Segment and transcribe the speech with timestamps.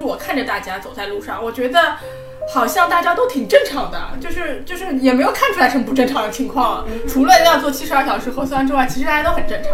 [0.00, 1.96] 我看着大家走在路上，我觉得
[2.48, 9.72] 好像大家都挺正常的，就是就是也没有看出来什么不正常的情况，除了要做七十二小时核酸之外，其实大家都很正常。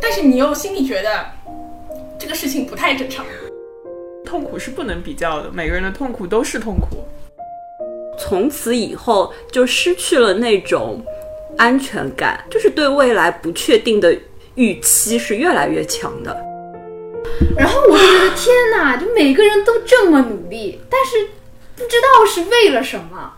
[0.00, 1.24] 但是你又心里觉得
[2.18, 3.24] 这个事情不太正常。
[4.24, 7.04] 痛苦是不能比较的，每个人的痛苦都是痛苦。
[8.18, 11.00] 从此以后就失去了那种
[11.56, 14.16] 安全感，就是对未来不确定的
[14.56, 16.49] 预期是越来越强的。
[17.56, 21.28] 然后我就觉得天哪，就每个人都这么努力，但是
[21.76, 23.32] 不知道是为了什么。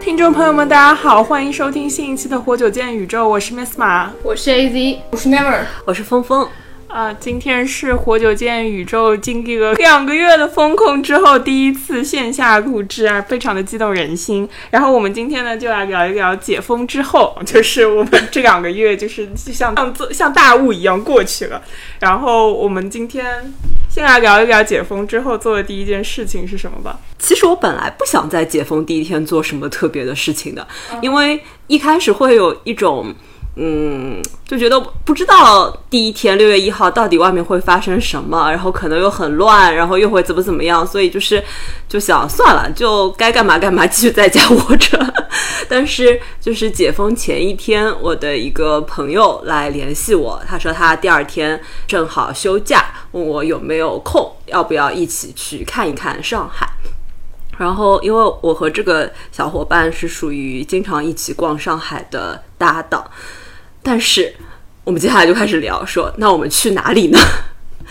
[0.00, 6.48] 听众朋友们，大家好，欢迎收听新一期的《活久见宇宙》，我是 Miss 马，我是 AZ，我是 Never，我是峰峰。
[6.92, 14.46] 啊，今天是活久见宇宙经历了两个月的风控之后第一次线下录制啊，非常的激动人心。
[14.68, 21.62] 然后我们今天呢，就来聊一聊解封之后，就是我们这两个月就是像像做像大雾一样过去了。
[21.98, 23.50] 然后我们今天
[23.88, 27.00] 先来聊一聊解封之后做的第一件事情是什么吧。
[27.18, 30.68] 其实我本来不想在解封第一天做什么特别的事情的，
[31.00, 33.14] 因为一开始会有一种。
[33.54, 41.44] 嗯，就觉得不知道第一天六月一号到底外面会发生什么，然后可能又很乱，然后又会怎么怎么样，所以就是
[41.86, 44.98] 就想算了，就该干嘛干嘛，继续在家窝着。
[45.68, 56.66] 但是就是解封前一天，我的一个朋友来联系我，他说他第二天正好休假，问我有没有空，要不要一起去看一看上海。
[57.58, 63.04] 然后因为我和这个小伙伴是属于经常一起逛上海的搭档。
[63.82, 64.34] 但是，
[64.84, 67.18] 我们接下来就开始聊，说那我们去哪里呢？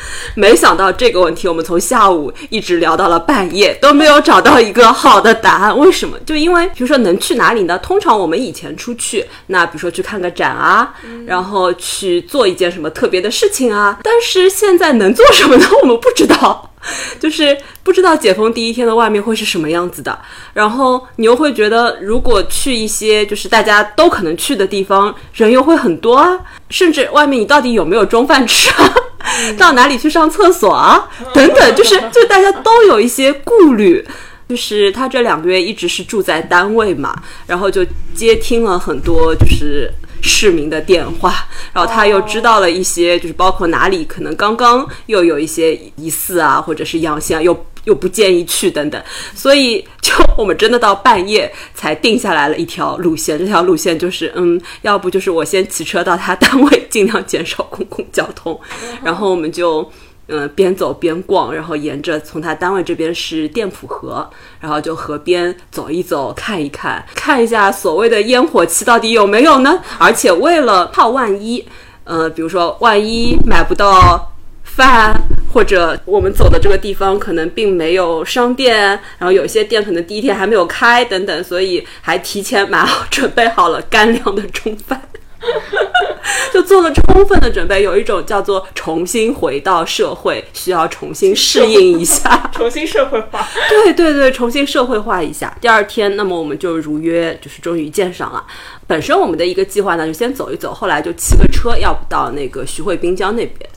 [0.35, 5.77] 没想到这个问题，我们从下午一直聊到了半夜，都没有找到一个好的答案。
[5.77, 6.17] 为什么？
[6.25, 7.77] 就因为，比如说能去哪里呢？
[7.79, 10.93] 通常我们以前出去，那比如说去看个展啊，
[11.25, 13.99] 然后去做一件什么特别的事情啊。
[14.03, 15.65] 但是现在能做什么呢？
[15.81, 16.67] 我们不知道。
[17.19, 20.17] 就是不知道解封第一天的外面会是什么样子的，
[20.51, 26.39] 然后你又会觉得，如果去一些就是大家都可能去的地方，人又会很多啊，
[26.71, 28.95] 甚至外面你到底有没有中饭吃啊？
[29.57, 31.07] 到哪里去上厕所啊？
[31.33, 34.05] 等等，就是就大家都有一些顾虑。
[34.49, 37.15] 就是他这两个月一直是住在单位嘛，
[37.47, 39.91] 然后就接听了很多就是。
[40.23, 41.33] 市民的电话，
[41.73, 47.51] 然后他又知道了一些，就是包括哪里可能刚刚又有一些疑似啊，或者是阳性，又
[47.85, 49.01] 又不建议去等等，
[49.35, 53.37] 所以就我们真的到半夜才定下来了一条路线。
[53.37, 58.59] 这条路线就是，嗯，要不就是我先骑车到他单位，尽量减少公共交通，
[59.03, 59.89] 然后我们就。
[60.33, 64.25] 嗯，边走边逛，然后沿着从他单位这边是店铺河，
[64.61, 69.77] 然后就河边走一走，看一看，看一下所谓的烟火气到底有没有呢？
[69.97, 71.65] 而且为了怕万一，
[72.05, 74.31] 呃，比如说万一买不到
[74.63, 75.13] 饭，
[75.53, 78.77] 或者我们走的这个地方可能并没有商店，
[79.17, 85.01] 然后有些店可能第一天还没有开等等，所以还提前买好准备好了干粮的中饭。
[86.53, 93.47] 就做了充分的准备，有一种叫做重新回到社会，需要重新适应一下， 重新社会化。
[93.67, 95.57] 对对对，重新社会化一下。
[95.59, 98.45] 第二天，那么我们就如约，就是终于见上了。
[98.85, 103.67] 本身我们的一个计划呢，就先走一走，后来就骑个车，要不到那个徐汇滨江那边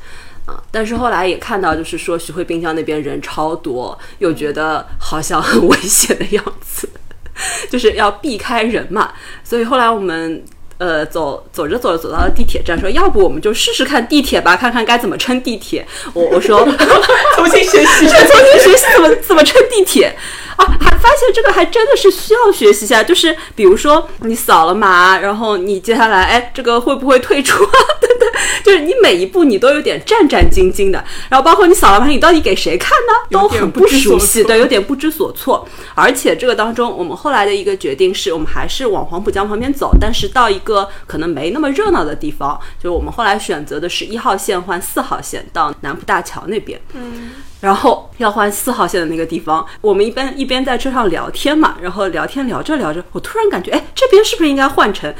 [0.47, 0.62] 啊。
[0.71, 6.88] 但是后来也看到，就是说徐汇滨江那边人超多，又觉得好像很 危险的样子，
[7.71, 9.12] 就是要避开人嘛。
[9.43, 10.44] 所以后来我们。
[10.77, 15.87] 呃，走走着走着走到了地铁站，说要不我们就试试看地铁吧，看看该怎么乘地铁。
[16.12, 16.66] 我我说
[17.37, 20.15] 重新学习，重新学习怎么怎么乘地铁。
[20.56, 27.70] 啊，还发现这个还真的是需要学习一下，就是比如说你扫了码，然后你接下来，哎，这个会不会退出啊？
[28.00, 28.28] 等等，
[28.65, 33.12] 就是你每一步你都有点战战兢兢的，然后包括你扫了码，你到底给谁看呢？
[33.31, 35.69] 都很不熟悉，对，有点不知所措。
[35.94, 46.81] 而且这个当中，我们后来的一个决定是，我们还是往黄浦江旁边走，但是到一个可能没那么热闹的地方，就是我们后来选择的是一号线换四号线到南浦大桥那边。
[46.94, 47.31] 嗯。
[47.64, 55.12] 然后要换四号线的那个地方，我们一边一边在车上聊天嘛，然后聊天聊着聊着，我突然感觉，哎，这边是不是应该换乘？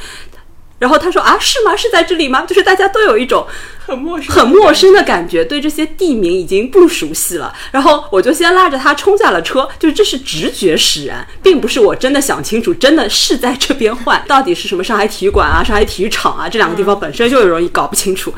[0.77, 1.75] 然后他说啊，是吗？
[1.75, 2.43] 是在这里吗？
[2.45, 3.47] 就是大家都有一种
[3.85, 7.53] 很陌生、很陌生的感觉，对这些地名已经不熟悉了。
[7.71, 18.33] 然后我就先拉着他冲下了车，就是这是直觉使然，并不是我真的想清楚，真的是在这边换， 到底是什么上海体育馆啊、上海体育场啊，这两个地方本身就容易搞不清楚。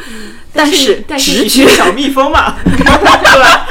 [0.54, 3.68] 但是直觉小蜜蜂嘛， 对吧？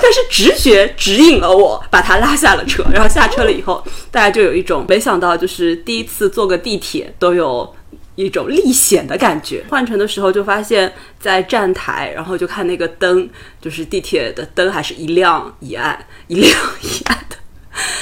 [0.00, 2.84] 但是直觉指引了我，把他拉下了车。
[2.92, 3.82] 然后下车了以后，
[4.12, 7.74] 大家就有一种没想到，就是第一次坐个地铁都有。
[8.16, 9.64] 一种历险的感觉。
[9.68, 13.28] 换乘的时候就发现，在站台，然后就看那个灯，
[13.60, 16.52] 就是地铁的灯还是一亮一暗，一亮
[16.82, 17.36] 一暗的。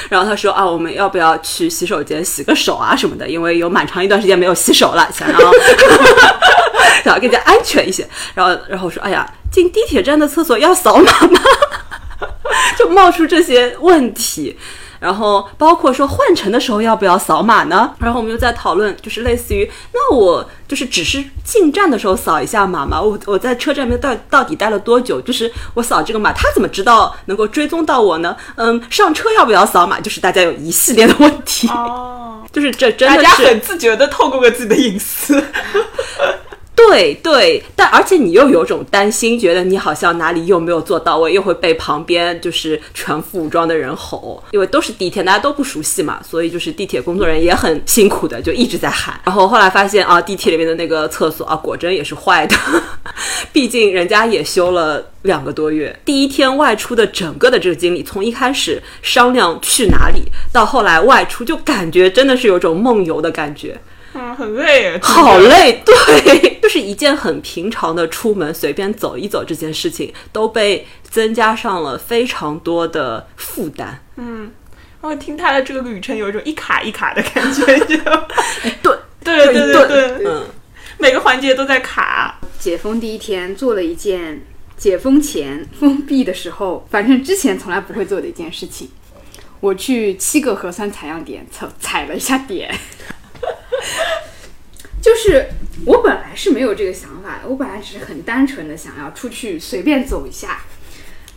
[0.09, 3.29] 然后他说啊，我们要不要去洗手间洗个手啊什么的？
[3.29, 5.39] 因为有蛮长一段时间没有洗手了，想要
[7.05, 8.09] 想要更加安全一些。
[8.35, 11.41] 然后然后我说，哎呀，进地铁站的厕所要扫码吗？
[12.79, 14.57] 就冒出这些问题。
[15.05, 17.93] 然后包括说换乘的时候要不要扫码呢？
[17.99, 25.21] 然后我们又在讨论，就是类似于，那我就是只是进站的时候扫一下码嘛，我我在车站里面到到底待了多久？
[25.21, 28.35] 就是我扫这个码，他怎么知道能够追踪到我呢？
[28.55, 30.01] 嗯，上车要不要扫码？
[30.01, 35.45] 就是大家有一系列的问题，哦， 就是这真大家很自觉的透过了自己的隐私。
[36.77, 49.19] 对对，但而且你又有种担心，觉得你好像哪里又没有做到位，又会被旁边就是全副武装的人吼，因为都是第一天，大家都不熟悉嘛，所以就是地铁工作人员也很辛苦的，就一直在喊。
[49.25, 52.57] 然后后来发现啊，地铁里面的那个厕所啊，果真也是坏的，
[53.53, 55.97] 毕竟人家也修了两个多月。
[56.05, 60.23] 第一天外出的整个的这个经历，从一开始商量去哪里，
[60.53, 63.81] 到后来外出，就感觉真的是有种梦游的感觉。
[64.15, 74.03] 嗯， 很累， 好累，对，就是一件很平常的出门随便走一走这件事情，都被增加上了非常多的负担。
[74.17, 74.51] 嗯
[75.01, 77.95] 我听他的这个旅程有一种一卡一卡的感觉，就
[78.83, 80.47] 对 对对对对对，嗯，
[80.97, 82.39] 每个环节都在卡。
[82.59, 84.43] 解封第一天做了一件
[84.79, 88.89] 解封前封闭的时候，反正之前从来不会做的一件事情。
[89.61, 92.75] 我去七个核酸采样点采采了一下点，
[95.01, 95.49] 就是
[95.87, 100.63] 我本来是没有这个想法的，我本来只是很单纯的想要出去随便走一下，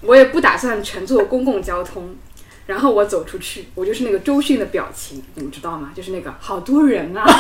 [0.01, 2.15] 我也不打算乘坐公共交通。
[2.65, 5.94] 然后我走出去，我就是那个周迅的表情，你们知道吗？
[5.95, 7.24] 就是那个好多人啊。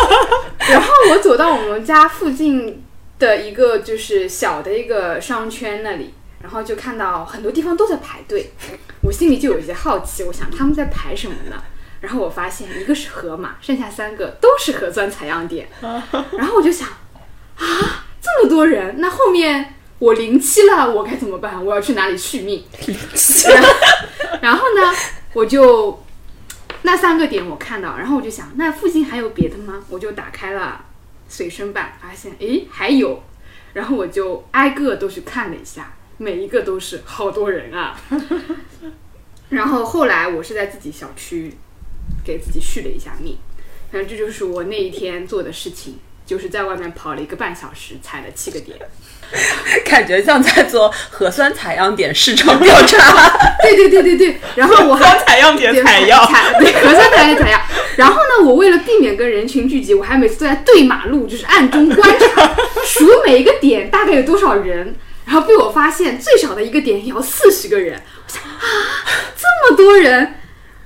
[0.58, 2.82] 然后我走到我们家附近
[3.18, 8.52] 的一个就是小的一个商圈那里，然后就看到很多地方都在排队，
[9.02, 11.62] 我心里就有一些好奇，我想他们在排什么呢？
[12.04, 16.86] 然后我发现一个是河马，剩下三个都是核酸采样点，然后我就想
[17.56, 21.64] 啊，这么多人，那后面我零七了，我该怎么办？
[21.64, 22.62] 我要去哪里续命？
[23.50, 23.68] 然后
[24.42, 24.94] 然后呢，
[25.32, 26.04] 我就
[26.82, 29.82] 那三个点我看到，然后我就想，那附近还有别的吗？
[29.88, 30.84] 我就打开了
[31.26, 33.22] 随身办，发现诶还有，
[33.72, 37.98] 然后我就挨个都去看了一下，每一个都是好多人啊。
[39.50, 41.54] 然后后来我是在自己小区
[42.24, 43.38] 给自己续了一下命，
[43.92, 48.78] 反正这就是我那一天做的事情，就是在外面跑了一个半小时，踩了七个点。
[49.86, 53.30] 感觉像在做核酸采样点市场调查。
[53.62, 57.60] 对对对对对，然后我还采样点采样，采对核酸采样采样。
[57.96, 62.54] 然后呢，我为了避免跟人群聚集，我还每次都在对马路，就是暗中观察，
[62.84, 64.94] 数每一个点大概有多少人。
[65.24, 68.00] 然后被我发现，最少的一个点也要四十个人。
[68.26, 68.60] 我想啊，
[69.36, 70.34] 这么多人。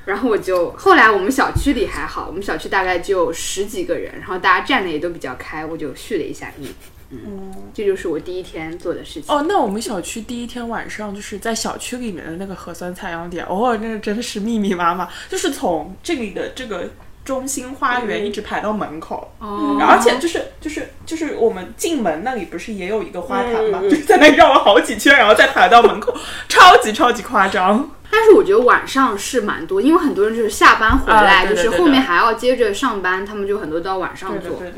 [0.08, 6.72] 然后我就后来我们小区里还好，我们小区大概就十几个人，然后大家站的也都比较开，我就续了一下命。
[7.10, 9.24] 嗯，这就是我第一天做的事情。
[9.28, 16.88] 哦，那我们小区第一天晚上就是在小区里面的那个核酸采样点，哦，那个真的是密密麻麻，就是从这里的这个
[17.22, 23.80] 中心花园一直排到门口，哦而且就是就是就是我们进门那里不是也有一个花坛吗？
[23.82, 26.16] 嗯 嗯就是在那绕了好几圈，然后再排到门口，
[26.48, 27.90] 超级超级夸张。
[28.10, 34.40] 但是我觉得晚上是蛮多，因为很多人就是下班回来，啊对对对就是后面还要接着上班，他们就很多都要晚上做。
[34.40, 34.76] 对的对的。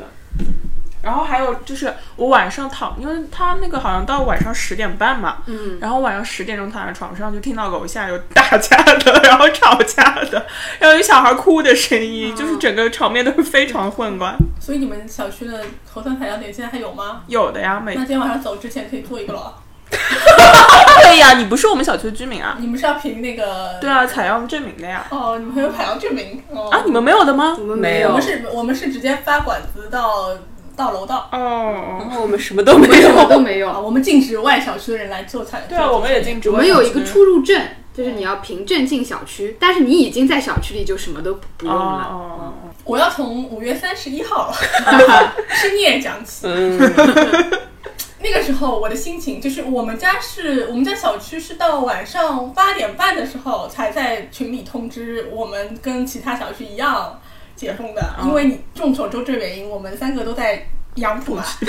[1.03, 10.45] 然后还有就是我晚上躺，因为他那个好像到晚上十点半嘛，嗯，然后晚上十点钟躺在床上，就听到楼下有打架的，然后吵架的，
[10.79, 14.37] 然后有小孩哭的声音，就是整个场面都是非常混乱。
[14.59, 17.23] 所以你们小区的核酸采样点现在还有吗？
[17.25, 19.55] 有的呀，每那今天晚上走之前可以做一个了。
[21.03, 22.57] 对呀，你不是我们小区的居民啊？
[22.59, 23.77] 你们是要凭那个？
[23.81, 25.05] 对啊，采样证明的呀。
[25.09, 26.69] 哦，你们还有采样证明哦。
[26.69, 27.63] 啊，你们没有的吗我？
[27.63, 30.29] 们没有我们是，我们是直接发管子到
[30.75, 31.29] 到楼道。
[31.31, 33.81] 哦，然后我们什么都没有，都没啊， 有。
[33.81, 35.65] 我们禁止外小区的人来做采。
[35.67, 36.49] 对啊，我们也禁止。
[36.49, 37.61] 我们有一个出入证，
[37.93, 42.07] 就是你要凭证进小区，但是你已经在小区里，就什么都不用了。
[42.09, 44.51] 哦我要从五月三十一号
[45.49, 46.47] 深夜讲起。
[46.47, 46.79] 嗯，
[48.23, 57.19] 那个时候我的心情就是，我们家是我们家小区是到晚上八点半的时候才在群里通知我们跟其他小区一样
[57.55, 61.43] 解封的，因为你众所周知的原因，我们三个都在杨浦嘛，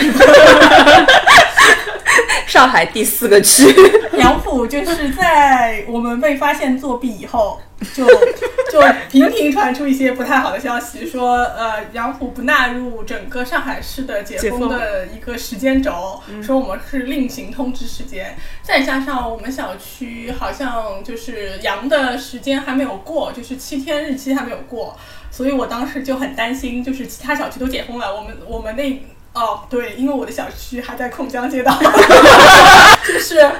[2.47, 3.75] 上 上海第四个区。
[4.19, 7.61] 杨浦就是在我们被发现作弊以后，
[7.95, 8.07] 就
[8.71, 18.37] 就频频传出一些不太好的消息，说呃杨浦不纳入整个上海市的解封的一个时间轴，说我们是另行通知时间。
[18.63, 24.97] 再加上我们小区好像就是阳的时间还没有过，就是七天日期还没有过，
[25.31, 29.03] 所以我当时就很担心，就是其他小区都解封了，我们我们那
[29.35, 31.77] 哦对，因为我的小区还在控江街道，
[33.07, 33.51] 就是。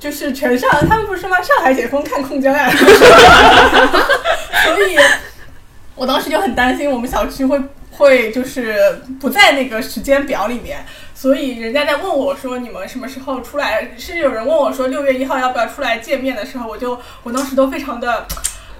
[0.00, 1.42] 就是全上，他们不是说吗？
[1.42, 2.70] 上海解封看控江呀，
[4.64, 4.96] 所以，
[5.96, 7.60] 我当时就很担心我们小区会
[7.90, 13.90] 会就是不在那个时间表里面，所以人家在问我说你们什么时候出来？
[13.98, 18.24] 是有人问我说六月一号要不要出来见面的时候，我就我当时都非常的，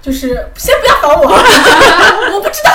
[0.01, 1.27] 就是先不要搞我，
[2.33, 2.71] 我不知道。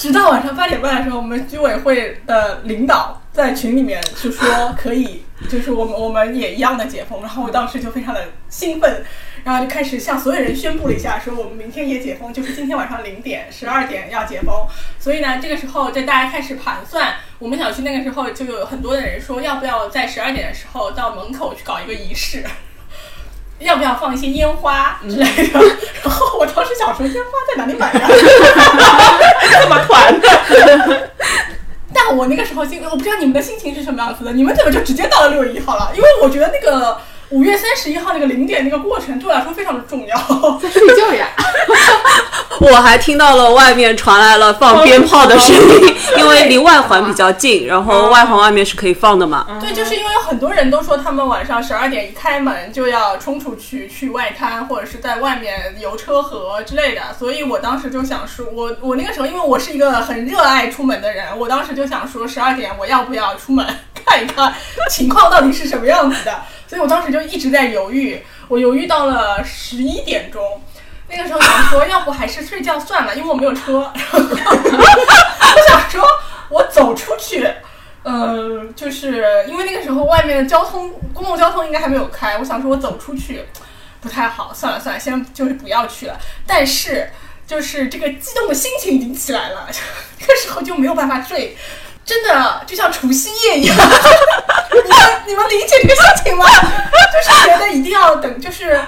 [0.00, 3.20] 直到晚上八点半的时候，我们居委会的领导。
[3.32, 9.04] 在群里面就说可以，就是我们我们也一样的解封，然后我当时就非常的兴奋，
[9.44, 14.66] 然后就开始向所有人宣布了一下，说我们明天也解封，就是今天晚上零点十二点要解封。
[14.98, 22.44] 所以呢，这个时候在大家开始盘算，我们小区那个时候就有很多的人说，要不要在十二点的时候到门口去搞一个仪式，
[23.60, 25.60] 要不要放一些烟花之类的。
[26.02, 28.08] 然后我当时想说，烟花在哪里买呀？
[29.62, 31.10] 这么团的。
[31.92, 34.32] 但我那个时候心，我不知道你们的心情是什么样子的。
[34.32, 35.90] 你们怎么就直接到了六月一号了？
[35.94, 36.96] 因为我觉得那个
[37.30, 40.16] 五月三十一号那个零点那个过程对我来说非常的重要。
[40.60, 41.28] 在睡觉呀。
[42.60, 49.46] 我还听到了外面传来了放鞭炮的声音，因为离外环比较近，然后外环外面是可以放的嘛。
[49.60, 63.64] 对，就是因为有很多人都说他们晚上十二点一开门就要冲出去去外滩，或者是在外面游车河之类的，所以我当时就想说，我我那个时候因为我是一个很热爱出门的人，我当时就想说十二点我要不要出门
[64.10, 64.52] 看一看
[64.88, 70.42] 情况到底是什么样子的， 所以我当时就一直在犹豫，我犹豫到了十一点钟。
[71.08, 73.92] 那个时候想说，要不还是睡觉算了，因为我没有车。
[74.12, 76.04] 我想说，
[76.48, 77.48] 我走出去，
[78.02, 82.36] 嗯，就是因为那个时候外面的交通，公共交通应该还没有开。
[82.38, 83.44] 我想说，我走出去
[84.00, 86.18] 不太好，算了算了，先就是不要去了。
[86.46, 87.10] 但是，
[87.46, 89.68] 就是这个激动的心情已经起来了，
[90.20, 91.56] 那个时候就没有办法睡，
[92.10, 93.76] 真的就像除夕夜一样。
[94.74, 94.98] 你们
[95.28, 96.44] 你们理解这个心情吗？
[97.14, 98.80] 就是觉得一定要等，就是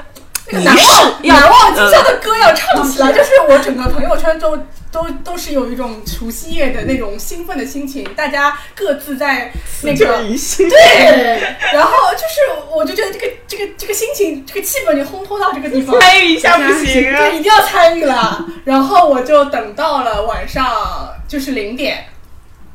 [0.51, 0.65] 那个。
[0.65, 4.57] 难忘难忘今宵的歌要唱起来，就是我整个朋友圈都
[4.91, 9.53] 都都是有一种除夕夜的那种兴奋的心情，大家各自在
[9.83, 11.41] 那个对，
[11.73, 18.45] 然后就是我就觉得这个这个这个心情这个气氛就烘托到这个地方，参与一下不行，对，一定要参与了。
[18.65, 22.05] 然后我就等到了晚上就是零点，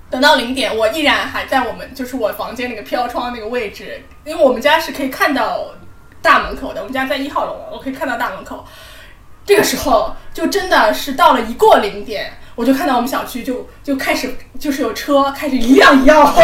[0.10, 5.74] 等到零点，我依然还在我们就是我房间那个飘窗那个位置，因为我们家是可以看到。
[6.20, 8.66] 大门口的，我们家在一号楼，我可以看到大门口。
[9.46, 16.26] 这个时候就真的是到了一过零点，我就看到我们小区就就开始就是有车开始一辆一辆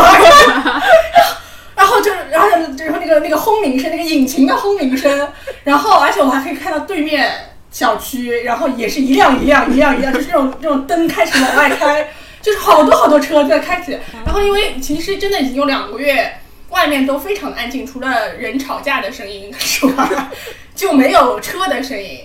[1.76, 5.28] 然后就然后然后那个那个轰鸣声，那个引擎的轰鸣声，
[5.66, 7.30] 然后而且我还可以看到对面
[7.70, 12.08] 小区，然后也是一辆一辆一辆一辆，就是这种这种灯开始往外开，
[12.44, 14.00] 就是好多好多车在开始。
[14.24, 16.32] 然后因为其实真的已经有两个月。
[16.70, 20.32] 外面都非常的安静，除了人吵架的声音是吧？
[20.74, 22.22] 就没有车的声音。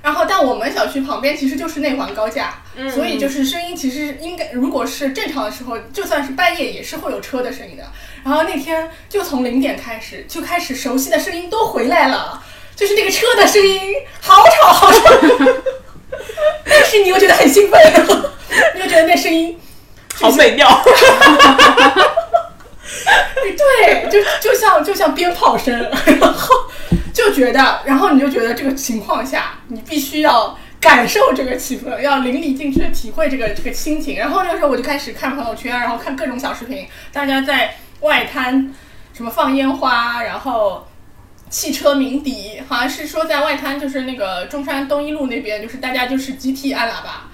[0.00, 2.62] 然后，但我们小区旁边其实就是内环高架，
[2.94, 7.84] 所以就是声音其实应该，如果是正常的时候，就算是半夜也是会有车的声音的。
[8.24, 12.42] 然后那天就从零点开始，就开始熟悉的声音都回来了，
[12.74, 13.78] 就是那个车的声音，
[14.22, 14.98] 好吵好吵。
[16.64, 17.80] 但是你又觉得很兴奋，
[18.74, 19.58] 你又觉得那声音
[20.14, 20.68] 好美妙。
[23.56, 25.90] 对，就就像就像鞭炮声，
[26.20, 26.54] 然后
[27.12, 34.16] 就觉得，然后你就觉得这个情况下，你必须要感受这个气氛，要淋漓尽致的体会这个这个心情。
[34.16, 38.72] 然后那个时候我就开始看朋友圈，然后看各种小视频，大家在外滩
[39.12, 40.86] 什么放烟花，然后
[41.50, 47.28] 汽车鸣笛，好像是说在外滩，就是那个中山东一路那边，就是大家就是集体按喇叭，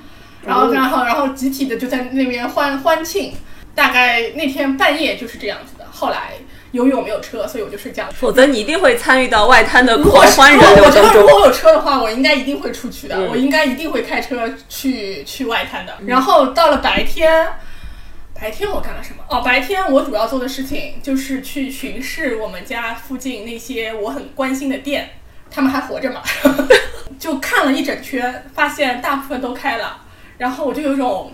[0.45, 3.35] 然后然后然后集体的就在那边欢欢庆。
[3.75, 5.85] 大概那天半夜就是这样子的。
[5.91, 6.33] 后来
[6.73, 8.05] 由于我没有车，所以我就睡觉。
[8.15, 10.85] 否则你一定会参与到外滩的狂欢人流当中。
[10.87, 13.21] 我觉得如果我有车的话，我应该一定会出去的。
[13.29, 15.93] 我应该一定会开车去去外滩的。
[16.07, 17.47] 然后到了白天，
[18.41, 19.23] 白天我干了什么？
[19.29, 25.11] 哦，白天我主要做的事情就是去巡视我们家附近那些我很关心的店，
[25.51, 26.23] 他们还活着吗？
[27.19, 30.03] 就看了一整圈，发现大部分都开了。
[30.39, 31.33] 然后我就有一种。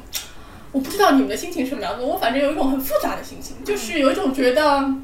[0.70, 4.94] 我不知道你们的心情是什么样子，我反正有一种很复杂的心情，就是有一种觉得。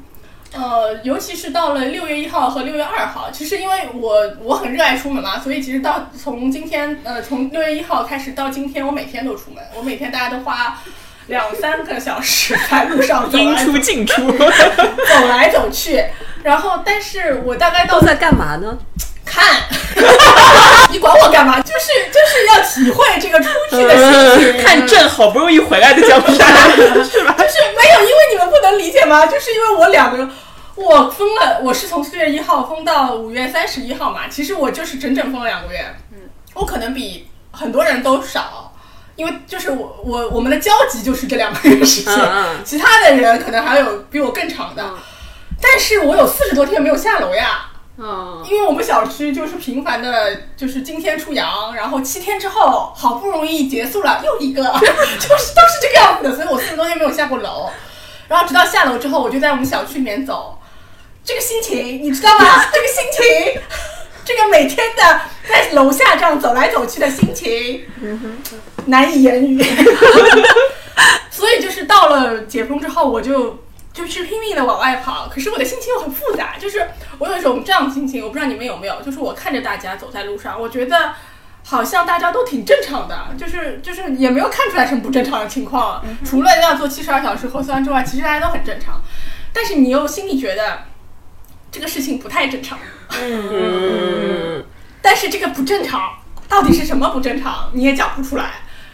[0.51, 10.81] 呃，尤其是到了六月一号和六月二号，其实因为我我很热爱出门嘛，所以其实到从今天呃从六月一号开始到今天，我每天都出门，我每天大家都花
[11.29, 16.03] 两三个小时在路上走应来 出进出，走来走去，
[16.43, 18.77] 然后但是我大概到都在干嘛呢？
[19.23, 19.61] 看，
[20.91, 21.61] 你管我干嘛？
[21.61, 26.47] 就是就是要体会这个出去的心情，看朕好不容易回来的江山，
[27.05, 27.35] 是吧？
[27.37, 29.27] 就是没有，因为你们不能理解吗？
[29.27, 30.27] 就是因为我两个，
[30.73, 36.21] 我封了，我是从四月一号封到五月三十一号嘛，其实我就是整整封了两个月，嗯，
[36.55, 38.58] 我可能比很多人都少。
[39.19, 42.15] 因为就是我我我们的交集就是这两个月时间，
[42.63, 44.93] 其他的人可能还有比我更长的，
[45.61, 47.65] 但是我有四十多天没有下楼呀，
[47.97, 54.63] 嗯，因为我们小区就是频繁的，就是今天出阳，然后七天之后好不容易结束了又一个，
[55.19, 57.69] 就是都是这个样子的，所以我四十多天没有下过楼，
[58.29, 60.57] 然后直到下楼之后，我就在我们小区里面走，
[61.25, 62.63] 这个心情你知道吗？
[62.71, 63.61] 这个心情，
[64.29, 67.83] 这个每天的在楼下这样走来走去的心情，
[68.85, 69.59] 难以言语。
[71.31, 81.15] 所以就是到了解封之后，我就就是拼命的往外跑，可是我的心情又很复杂，就是我有一种这样的心情，我不知道你们有没有，就是我看着大家走在路上，我觉得
[81.65, 89.01] 好像大家都挺正常的，就是就是也没有看出来什么不正常的情况，除了要做七十二小时核酸之外，其实大家都很正常，
[89.51, 90.83] 但是你又心里觉得
[91.71, 92.77] 这个事情不太正常，
[93.11, 94.63] 嗯，
[95.01, 96.01] 但是这个不正常
[96.47, 98.51] 到底是什么不正常，你也讲不出来。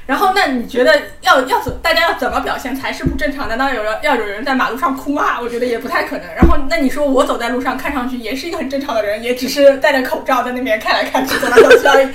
[0.08, 3.50] 然后，那你觉得要要怎大家要怎么表现才是不正常？
[3.50, 5.42] 难道有人要有人在马路上哭骂？
[5.42, 6.28] 我觉得也不太可能。
[6.36, 12.08] 然后，那你说我走在路上，看上去也是一个很正常的人，也只是戴着口罩在那边看来看去，走来走去而已。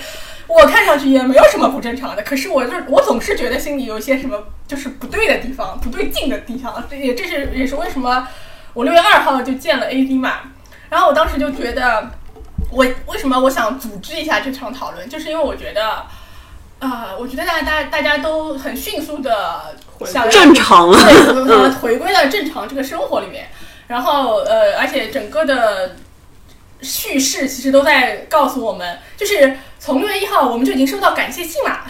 [0.47, 4.39] 我看上去也没有什么不正常的，可是我就我总是觉得心里有一些什么
[4.69, 6.87] 就是不对的地方，不对劲的地方。
[6.89, 8.27] 这也这是也是为什么
[8.73, 10.35] 我六月二号就见了 AD 嘛。
[10.91, 12.11] 然后我当时就觉得，
[12.71, 16.05] 我为什么我想组织一下这场讨论，就是因为我觉得。
[16.83, 20.91] 啊、我觉得大家大大家都很迅速的想要正常。
[20.91, 21.13] 了对，
[21.55, 23.49] 呃回归到正常这个生活里面。
[23.87, 25.95] 然后呃，而且整个的
[26.81, 31.85] 叙事其实都在告诉我们，就是从六月一号我们就已经收到感谢信了，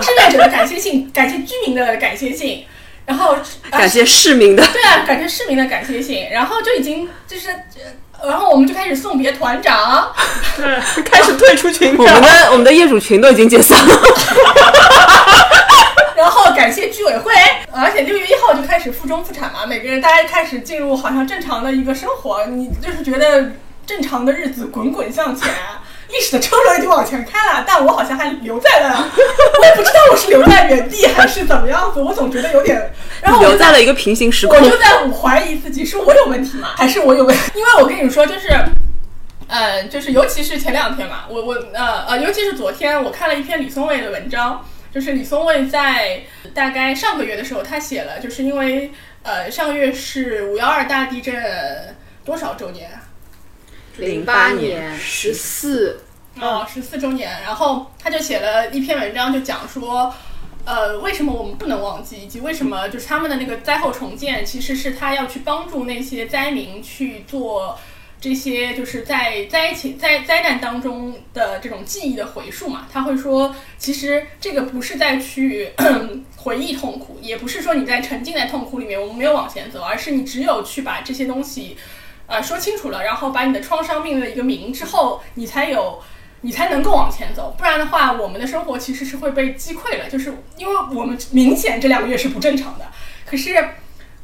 [0.00, 2.64] 志愿者的感谢信， 感谢居民的感谢信，
[3.04, 3.36] 然后
[3.70, 7.92] 呃感谢市民的，对啊，感谢市民的感谢信，然后就已经就是，呃
[8.24, 10.12] 然后我们就开始送别团长，
[10.56, 13.94] 对， 开始退出群我们的我们的业主群都已经解散了。
[16.16, 17.32] 然后感谢居委会，
[17.72, 23.52] 而且六月一号就开始复中复产嘛，每个人大家开始进入好像正常的一个生活，你就是觉得
[23.86, 25.50] 正常的日子滚滚向前，
[26.08, 28.96] 历史的车轮就往前开了，但我好像还留在了，
[29.60, 32.90] 我也不知道我是留在原地还是怎么样子，我总觉得有点，
[33.22, 34.68] 然后我留在了一个平行时空我。
[34.68, 36.68] 就在怀疑自己，是我有问题吗？
[36.76, 37.42] 还是我有问题？
[37.58, 38.48] 因为我跟你说，就是。
[39.48, 48.90] 呃，就是尤其是前两天嘛，我我呃呃，尤其是昨天，我看了一篇李松蔚的文章，就是李松蔚在大概上个月的时候，他写了，就是因为
[49.22, 51.32] 呃上个月是五幺二大地震
[52.24, 52.98] 多少周年啊？
[53.98, 56.00] 零八年十四，
[56.38, 60.14] 啊，十四周年，然后他就写了一篇文章，就讲说，
[60.64, 67.78] 呃，为什么我们不能忘记，以及为什么就是他们的那个灾后重建，其实是他要去帮助那些灾民去做
[68.20, 72.86] 这些就是在灾情灾灾难当中的这种记忆的回溯嘛。
[72.92, 75.70] 他会说，其实这个不是在去
[76.36, 81.76] 回忆痛苦，也不是说你在沉浸在痛苦里面，我们没有往前走，而是你只有去把这些东西。
[82.26, 86.02] 呃，说清楚了，然后把你的创伤命了一个名之后，你才有，
[86.40, 87.54] 你才能够往前走。
[87.56, 92.86] 不然的话，我们的生活其实是会被击溃了，就是因为我们明显这两个月是不正常的。
[93.24, 93.68] 可是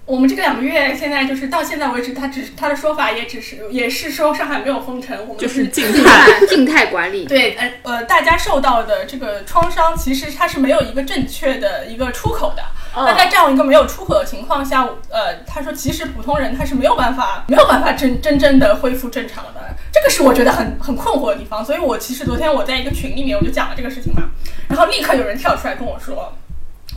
[0.05, 5.85] 我们这个两个月现在就是到现在为止，他只是他的说法也只是也是说上海没有封城，我们就是静。
[6.03, 12.63] 态静态管理，对，呃呃，大家受到的这个创伤，其实它是没有一个正确的一个出口的。
[12.95, 21.65] 那在这样一个没有出口的情况下，呃，他说其实普通人他是没有办法没有办法真真正的恢复正常的，这个是我觉得很很困惑的地方。
[21.65, 24.25] 所以我其实昨天我在一个群里面我就讲了这个事情嘛，
[24.69, 26.35] 然后立刻有人跳出来跟我说，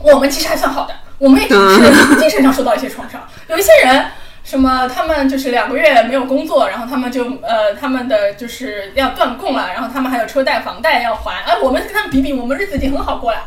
[0.00, 4.06] 我们其实还算好的，我们也只是精神上受到一些创伤，有一些人。
[4.44, 4.88] 什么？
[4.88, 11.42] 他们就是两个月没有工作，然后他们就呃，他们的就是要断供了，然后他们还有车贷、房贷要还。
[11.42, 13.38] 哎，我们跟他们比比，我们日子已经很好过了。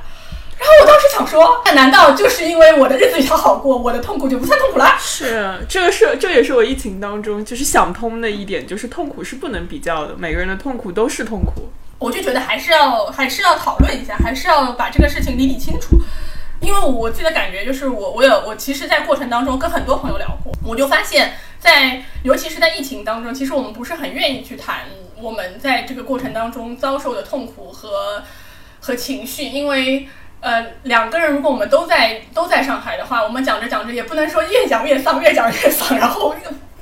[0.60, 4.98] 然后我当时想说，那难道就是因为我的日子比较好过，我的痛苦就不算痛苦了？
[5.00, 11.70] 是，这个是这也是我疫情当中就是想通的一点，就是痛苦是不能比较的，每个人的痛苦都是痛苦。
[11.98, 15.98] 我就觉得还是要还是要讨论一下，还是要把这个事情理理清楚。
[16.62, 24.82] 因为我自己的感觉就是我我有我其实，在过程当中跟很多朋友聊过，我就发现，在尤其是在疫情当中，其实我们不是很愿意去谈
[25.22, 28.22] 我们在这个过程当中遭受的痛苦和
[28.82, 30.08] 和情绪，因为
[30.42, 36.36] 呃两个人如果我们都在都在上海的话，我们讲着讲着也不能说越讲越丧，越讲越丧，然后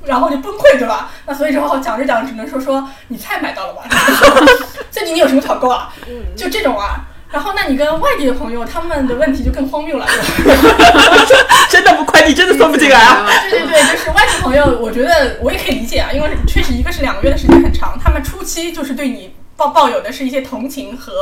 [0.04, 1.10] 然后就崩溃，对吧？
[1.24, 3.84] 那所以之后讲着讲着只能说说你菜买到了吧？
[4.90, 5.94] 最近你有什么团购啊？
[6.36, 7.06] 就这种啊。
[7.30, 10.06] 然后，那你跟外地的朋友，他们的问题就更荒谬了。
[11.68, 13.26] 真的不快递真的送不进来啊！
[13.50, 21.12] 对对对，就是外地朋友，我觉得我也可以理解啊，因为确实一个是两个月的时间很长，他们初期就是对你抱抱有的是一些同情和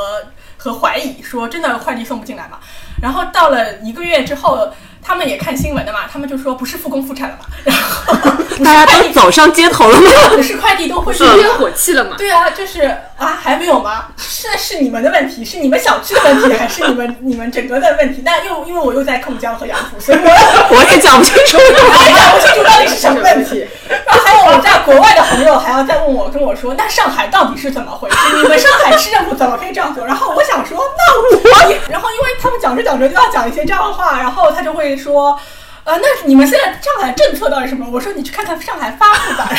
[0.56, 2.58] 和怀疑，说真的快递送不进来嘛。
[3.02, 4.72] 然后到了一个月之后。
[5.08, 10.10] 他们也看新闻的嘛，他们就说不是复工复产了嘛，然后 大家都走上街头了吗？
[10.34, 12.16] 不是快递都会是烟火气了嘛？
[12.18, 14.06] 对啊，就是啊，还没有吗？
[14.18, 18.22] 现在是你们的问题，是你们小区的问题， 还是你们你们整个的问题？
[18.24, 20.28] 但又因为我又在控江和杨浦，所以我
[20.76, 23.66] 我也讲不清楚， 我也讲不清楚到底是什么问题。
[23.88, 28.16] 然后还有我在国外的朋友还要再问我，跟我说那上海到底是怎么回事？
[28.42, 30.04] 你们上海市政府怎么可以这样做？
[30.04, 34.96] 然后我想说，那我也，然后因为他们讲着讲着就要讲一些这样的话，然后他就会。
[34.96, 35.38] 说，
[35.84, 37.86] 呃，那你们现在上海政策到底什么？
[37.92, 39.50] 我说你去看看上海发布吧。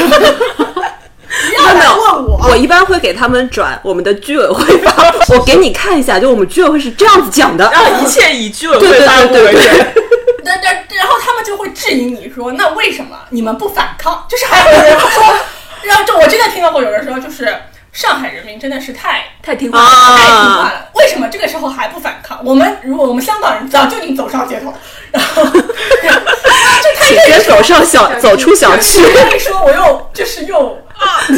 [1.49, 4.91] 不要来问我，我一般会给他们转我们的居委会发。
[5.35, 9.93] 我给你看一下，就我们居委会是这样子讲的，让一切以居委会发布为准。
[10.43, 14.25] 那那然后他们就会质疑你说，那为什么你们不反抗？
[14.29, 15.35] 就是还有人说，
[15.83, 17.55] 然后就我真的听到过有人说，就是。
[17.93, 20.87] 上海人民真的是太太听话了，太听话了。
[20.93, 22.39] 为什么这个时候还不反抗？
[22.45, 24.71] 我们如果我们香港人早就已经走上街头，
[25.11, 25.59] 然后就
[26.95, 29.01] 他直接走上小走出小区。
[29.35, 30.77] 一说我又就是又
[31.27, 31.35] 所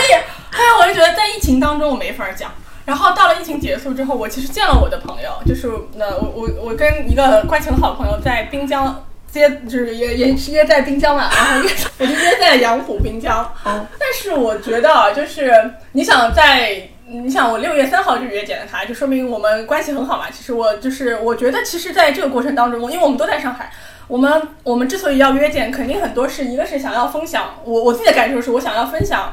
[0.00, 0.14] 以
[0.52, 2.52] 后来我就觉得在疫情当中我没法讲。
[2.84, 9.04] 然后到了疫情结束之后，我其实见了我的朋友，就是那我我我跟一个关系很好的朋友在滨江。
[9.36, 13.52] 约就是也也是约在滨江嘛，然后约我就约在杨浦滨江。
[13.64, 15.52] 但是我觉得就是
[15.90, 20.26] 你想在你想我六月三号就约见了他，就说明我们关系很好嘛。
[20.30, 23.72] 其实我就是我觉得其实在这个过程当中，因为我们都在上海，
[24.06, 29.32] 我们我们之所以要约见，肯定很多是一个是想要分享我我自己的感受是我想要分享，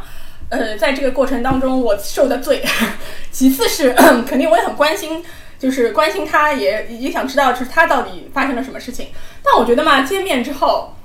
[0.50, 2.64] 呃，在这个过程当中我受的罪。
[3.32, 3.94] 其次是
[4.28, 5.24] 肯定我也很关心。
[5.62, 9.10] 就是关心他，也也想知道，就是他到底发生了什么事情。
[9.44, 10.96] 但我觉得嘛，见面之后，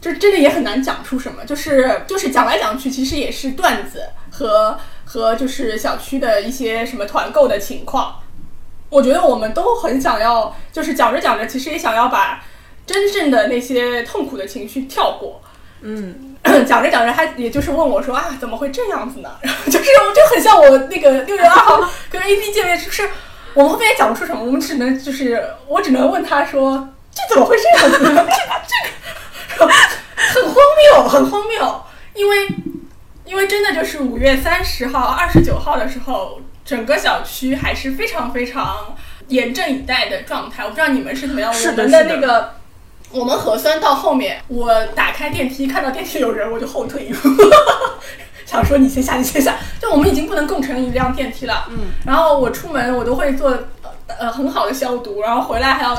[0.00, 1.44] 就真的也很难讲出什么。
[1.44, 8.20] 就是就是讲来讲去，其实也是段子和和就是小区的一些什么团购的情况。
[8.88, 12.40] 我觉得我们都很想要，就是讲着讲着，其实也想要把
[12.86, 15.42] 真正的那些痛苦的情绪跳过。
[15.82, 19.30] 嗯， 讲着讲着，他也就是问我说啊，怎么会这样子呢？
[19.42, 23.08] 然后就是我就很像我那个六月二号 跟 A B 见面，就是。
[23.54, 27.98] 我们后面也讲不出什么，我们只能就是我只能问他说：“这怎么会这样子？
[28.00, 29.72] 这这个
[30.16, 30.54] 很荒
[30.92, 31.84] 谬，很荒谬。
[32.14, 32.48] 因为
[33.24, 38.96] 因为真的就是五月三十号、二十九号的时候，整个小区还是非常非常
[39.28, 40.64] 严阵以待的状态。
[40.64, 41.54] 我不知道你们是怎么样。
[41.54, 42.56] 我们的那个
[43.14, 47.28] 我们核酸到后面，我打开电梯看到电梯有人，我就后退一步。
[48.44, 51.64] 想说你先下，你先下，就我们已经不能共乘一辆电梯了。
[51.70, 53.56] 嗯，然后我出门我都会做
[54.06, 55.96] 呃很好的消毒，然后回来还要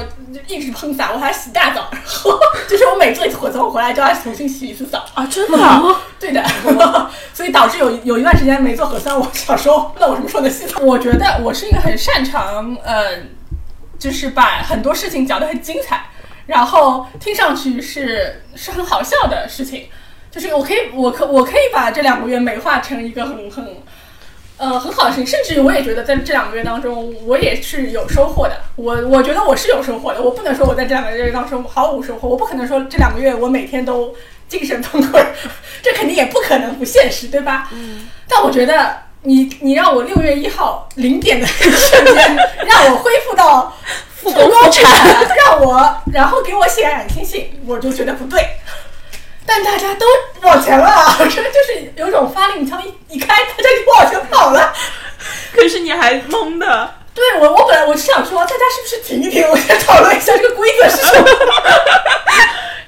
[0.48, 2.38] 一直喷洒，我还洗大澡，然 后
[2.70, 5.58] 就是我每做一次火灾，我回来就要重新洗一次澡啊，真的？
[6.20, 6.44] 对的，
[7.34, 10.80] 所以导致有有一段时间没做核酸，我想说那我什么时候能洗澡？
[10.82, 13.18] 我觉得我是一个很擅长呃，
[13.98, 16.06] 就是把很多事情讲得很精彩，
[16.48, 19.88] 然后听上去是是很好笑的事情。
[20.32, 23.66] 就是我可以，我可我可以把这两个月美化成一个很很，
[24.58, 28.58] 呃很好的事情，甚至我也觉得在这两个月当中，我也是有收获的。
[28.76, 34.14] 我我觉得我是有收获的，我不能说我在这两个月当中毫无收获，我不可能说这两个月我每天都
[34.50, 35.26] 精神崩溃，
[35.82, 37.70] 这肯定也不可能不现实，对吧？
[37.72, 38.10] 嗯。
[38.28, 42.36] 但我觉得你你让我六月一号零点的瞬间
[42.68, 43.74] 让我恢复到
[44.26, 44.92] 复工复产，
[45.46, 48.44] 让我然后给我写感情信，我就觉得不对。
[49.46, 50.06] 但大家都
[50.42, 54.74] 往前了，这 就是有种发令枪一一开，大家就往前跑了。
[55.54, 56.94] 可是你还懵的。
[57.14, 61.28] 对我，我本来我是想说，大家是不是停一停， 我先讨论一下这个规则是什么？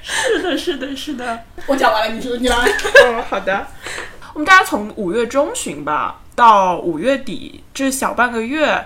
[0.01, 1.39] 是的，是的，是的。
[1.67, 2.57] 我讲完了，你你来。
[3.05, 3.67] 嗯，好的。
[4.33, 8.85] 我们大家从五月中旬吧到五月底这小半个月，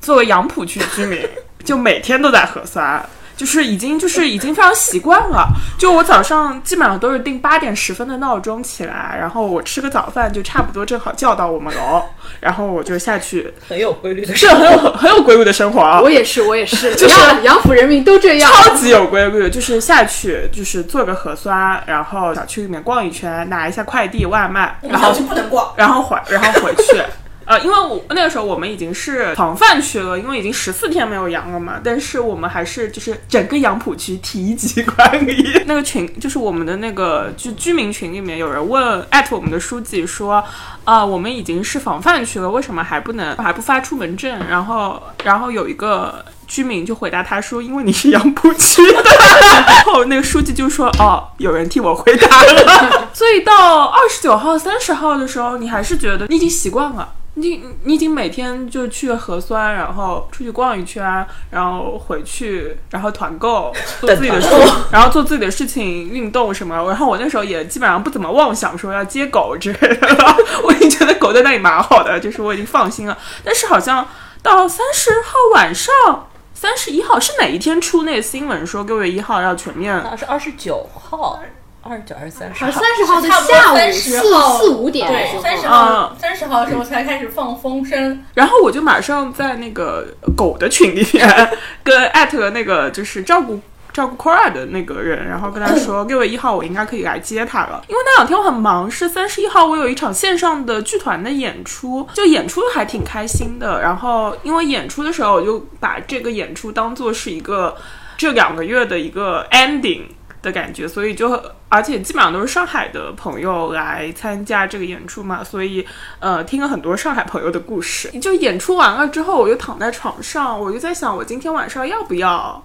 [0.00, 1.26] 作为杨浦区居民，
[1.64, 3.04] 就每天都在核酸。
[3.34, 5.48] 就是已经就是已经非常习惯了。
[5.76, 12.02] 就我早上基本上都是定八点十分的闹钟起来，然后我吃个早饭就差不多正好叫到我们楼，
[12.40, 16.10] 然后我就下去，很有规律的是很有很有规律的生活啊我。
[16.10, 18.52] 也是，我也是， 就是杨杨府人民都这样。
[18.52, 25.72] 超级有规律，就是下去就是做个核酸，然后小区里面逛一圈，拿一下快递外卖，然后就不能逛。
[25.74, 27.02] 然后回然后回去。
[27.44, 35.62] 呃，因为我那个时候我们已经是防范区了，因为已经十四天没有阳了嘛，但是我们还是就是整个杨浦区提级管理。
[35.66, 40.44] 那个群就是我们的那个就居民群里面有人问艾特我们的书记说，
[40.84, 44.38] 啊、我们已经是防范区了，为什么还不能还不发出门证？
[44.48, 46.24] 然后然后有一个。
[46.44, 49.02] 居民就回答他说：“因为你是杨浦区的。
[49.66, 53.08] ”然后那个书记就说：“哦，有人替我回答了。
[53.14, 57.08] ”所以到二十九号、三十号的时候，你还是觉得你已经习惯了。
[57.34, 64.48] 你已经你已经每天就去核酸，然后出去逛一圈，然后回去，然后团购，做自己的事，
[64.90, 66.76] 然后做自己的事情，运动什么。
[66.88, 73.16] 然后我那时候也基本上不怎么妄想说要接狗之类的了， 我已经觉得狗在那里蛮好的，就是我已经放心了。
[73.44, 74.06] 但是好像
[74.42, 76.28] 到三十号晚上。
[76.54, 79.92] 三十一号是哪一天出那个新闻说六月一号要全面？
[80.16, 81.40] 是二十九号，
[81.82, 82.80] 二十九还是三十而号？
[82.80, 91.50] 三十号的下午30四四五点对，候，三十嗯号三十号的时候才开始放风声，然后我就马上在那个狗的群里面
[91.82, 93.60] 跟艾特那个就是照顾
[93.92, 103.82] 照顾 Cora 的那个人，然后跟他说六月一号我应该可以来接他了，因为那两天我很忙，是三十一号我有一场线上的剧团的演出，就演出还挺开心的。
[103.82, 107.76] 然后因为演出的时候，我就把这个演出当做是一个
[108.16, 110.02] 这两个月的一个 ending。
[110.42, 115.86] 的感觉，所以就而且基本上都是上海的朋友来参加这个演出嘛，所以
[116.18, 118.10] 呃听了很多上海朋友的故事。
[118.18, 122.62] 就演出完了之后，我就躺在床上，我就在想，我今天晚上要不要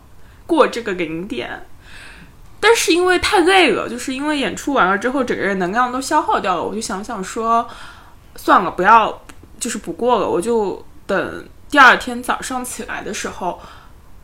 [0.48, 1.68] 过这个零点？
[2.60, 7.68] 但是因为太累了，就是因为演出完了之后，整个人能量都消耗掉了，我就想想说，
[8.36, 9.22] 算了，不要，
[9.60, 13.60] 就是不过了，我就等第二天早上起来的时候，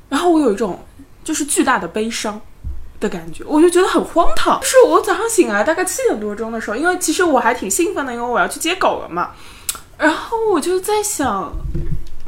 [0.09, 0.83] 然后我有一种
[1.23, 2.41] 就是巨大的悲伤。
[3.03, 4.59] 的感觉，我就觉得很荒唐。
[4.61, 9.31] 就是我早上醒来大概七点多钟的时候，因为其实我还挺兴奋的，因为我要去接狗了嘛。
[9.97, 11.51] 然后我就在想，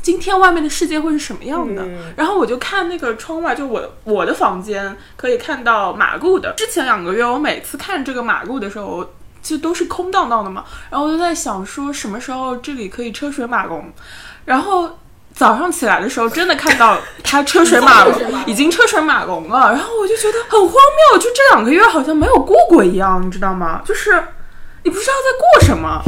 [0.02, 1.84] 今天外面的世界会是什么样的？
[2.18, 6.54] 然后我就看那个窗外，就我我的房间可以看到马路的。
[6.58, 9.10] 之前两个月，我每次看这个马路的时候，
[9.42, 10.66] 就都是空荡荡的嘛。
[10.90, 13.92] 然后我就在想，说什么时候这里可以车水马龙？
[14.44, 15.00] 然后。
[15.36, 19.70] 早上起来的时候，真的看到它车水马龙，已经车水马龙了。
[19.72, 20.72] 然后我就觉得很荒
[21.12, 23.82] 谬，就这两个月好像没有过过一样，你知道吗？
[23.86, 24.12] 就是
[24.84, 26.02] 你不知道在过什么，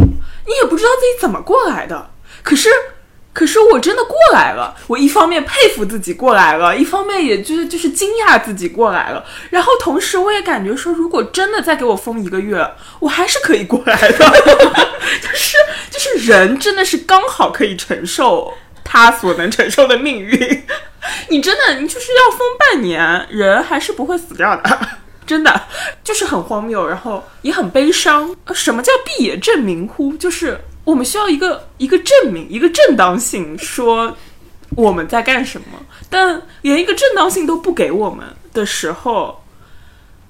[0.46, 2.10] 你也不知道自己怎么过来的。
[2.42, 2.70] 可是，
[3.34, 4.74] 可是我真的过来了。
[4.88, 9.26] 我一方面佩服自己过来了，一方面也就是就是惊讶自己过来了。
[9.50, 12.66] 然后同时我也感觉说，如果真的再给我封一个月，
[13.00, 14.18] 我还是可以过来的。
[15.22, 15.58] 就是
[15.92, 18.54] 就是人真的是刚好可以承受。
[18.90, 20.64] 他所能承受的命运，
[21.28, 24.80] 你真的，你就是要封半年，人还是不会死掉的，
[25.28, 25.62] 真的
[26.06, 28.34] 就是很荒谬，然后也很悲伤。
[28.54, 30.16] 什么叫毕业证明乎？
[30.16, 34.16] 就是我们需要一个一个证明，一个正当性，说
[34.78, 35.78] 我们在干什么，
[36.10, 39.44] 但连一个正当性都不给我们的时候。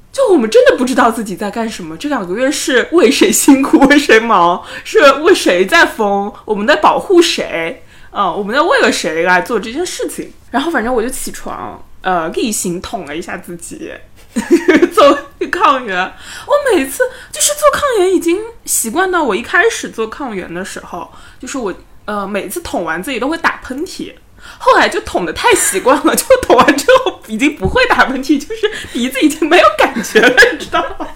[0.10, 7.84] 就我们真的不知道自己在干什么，这两个月是为谁辛苦为谁忙，是为谁在疯，我们在保护谁？
[8.18, 10.32] 啊、我们在为了谁来做这件事情？
[10.50, 13.92] 然后反正我就起床，呃，例行捅了一下自己，
[14.92, 15.20] 做
[15.52, 15.96] 抗原。
[16.00, 21.08] 我每次就是做抗原，已经习惯到我一开始做抗原的时候，
[21.40, 21.72] 就是我
[22.06, 24.12] 呃每次捅完自己都会打喷嚏。
[24.58, 31.08] 后来就捅的太习惯了，就捅完之后已经不会打喷嚏，就是鼻子已经没有感觉了，你知道吗？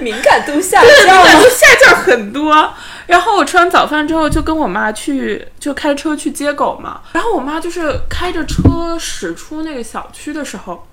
[0.00, 1.24] 敏感度下，降了。
[1.24, 2.74] 感觉下降很多。
[3.06, 7.02] 然后我吃完早饭之后，就跟我妈去，就开车去接狗嘛。
[7.12, 10.86] 然后我妈就是开着车驶出那个小区的时候，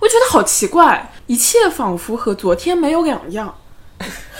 [0.00, 3.54] 我觉得好奇怪，一切仿佛和昨天没有两样。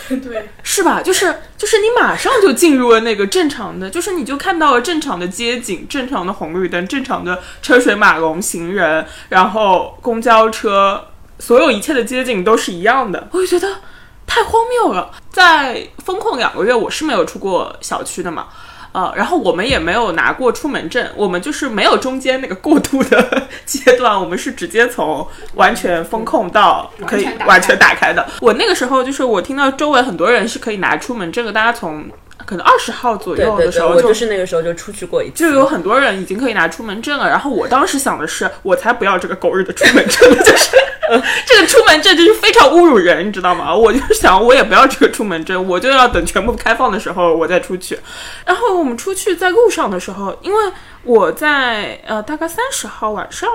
[0.09, 1.01] 对， 是吧？
[1.03, 13.29] 就是就是你马上就进入了那个正常的，就是你就看到了正常的街景、正常的红绿灯、正常的车水马龙、行人，然后公交车，所有一切的街景都是一样的。
[13.33, 13.77] 我就觉得
[14.27, 15.11] 太荒谬了。
[15.31, 18.49] 在封控两个月，我是没有出过小区的嘛。
[18.95, 28.25] 呃，然后我们也没有拿过出门证，我们就是没有中间那个过渡的 阶段，我们是直接从完全封控到可以完全打开完全打开的。
[28.41, 32.09] 我那个时候就是我听到周围很多人是可以拿出门证的，大家从
[32.45, 37.29] 可能二十号左右的时候我就是那个时候就出去过一次，就有很多人已经可以拿出门证了。
[37.29, 40.77] 然后我当时想的是，我才不要这个狗日的出门证，就是
[41.47, 43.75] 这个出门证就是非常侮辱人，你知道吗？
[43.75, 47.99] 我就是想，我也不要这个出门证，我就要等全部开放的时候我再出去。
[48.45, 50.59] 然后我们出去在路上的时候，因为
[51.05, 53.49] 我在呃大概三十号晚上，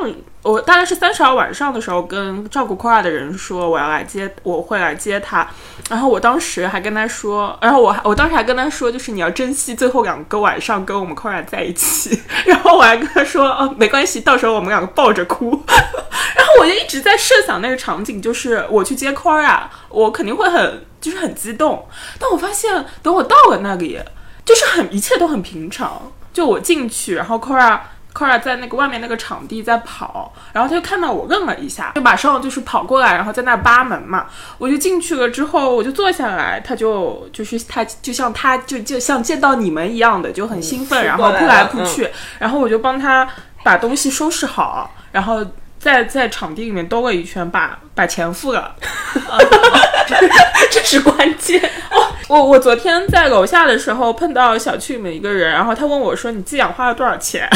[0.43, 5.47] 我大概是三十号晚上的时候跟照顾 Kora 的人说我要来接，我会来接他。
[5.89, 12.21] 然后我当时还跟他说，然后我我当时还跟他说，就是你要珍惜最后两个晚上跟我们 Kora 在一起。
[12.45, 15.63] 然后我还跟他说，哦，没关系，到时候我们两个抱着哭。
[15.67, 21.87] 然后我就一直在设想那个场景，就是我去接 Kora，我肯定会很就是很激动。
[22.19, 23.99] 但我发现，等我到了那里，
[24.45, 26.11] 就是很一切都很平常。
[26.39, 27.79] 就我进去，然后 Kora。
[28.11, 34.25] Kora 在那个外面那个场地在跑，然后他就看到我愣了一下，就马上就是跑过来，然后在那扒门嘛。
[34.57, 43.29] 我就进去了之后，我就坐下来，他就就是他就像他就就像见到你们一样的，就很兴奋，嗯然后扑来扑去，然后我就帮他
[43.63, 45.45] 把东西收拾好，然后
[45.79, 48.75] 在在场地里面兜了一圈，把把钱付了。
[50.71, 51.61] 这是关键。
[51.91, 57.49] 哦我我昨天在楼下的时候碰到小区里面一个人，然后他问我说：“你寄养花了多少钱？”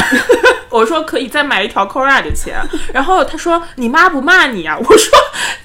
[0.68, 2.60] 我说：“可以再买一条 Kora 的钱。”
[2.92, 5.16] 然后他说：“你妈不骂你啊？” 我说：“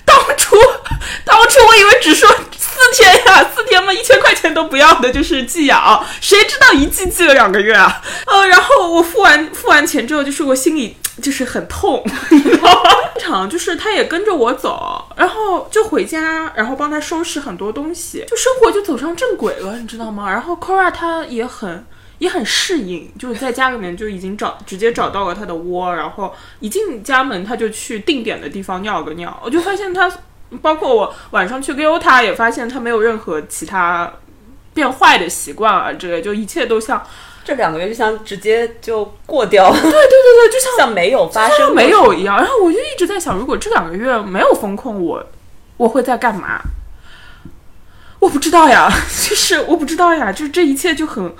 [0.05, 0.55] 当初
[1.25, 8.01] 当初我以为只说四天呀，四天嘛，一千块钱都不要的，就是寄养，谁知道一寄寄了两个月啊？
[8.27, 12.89] 呃，然后我付完付完钱之后，就是我心里就是很痛，你知道吗？
[13.19, 20.31] 场就是他也跟着我走，然后就回家，然后帮他收拾很多东西，就生活就走上正轨了，你知道吗？
[20.31, 21.85] 然后 Kora 他也很。
[22.19, 29.39] 也很适应，就是在家里面就已经找直接找到了他的窝，然后一进家门他就去定点的地方尿个尿。
[29.41, 30.11] 我就发现他，
[30.61, 34.11] 包括我晚上去溜他，也发现他没有任何其他
[34.73, 37.01] 变坏的习惯啊之类，就一切都像
[37.49, 42.37] 这两个月就像直接就过掉了，对对对对，就像 像没有发生没有一样。
[42.37, 45.25] 然后我就一直在想，如果这两个月没有风控，我
[45.77, 46.61] 我会在干嘛？
[48.19, 48.87] 我不知道呀，
[49.27, 51.33] 就是我不知道呀，就是这一切就很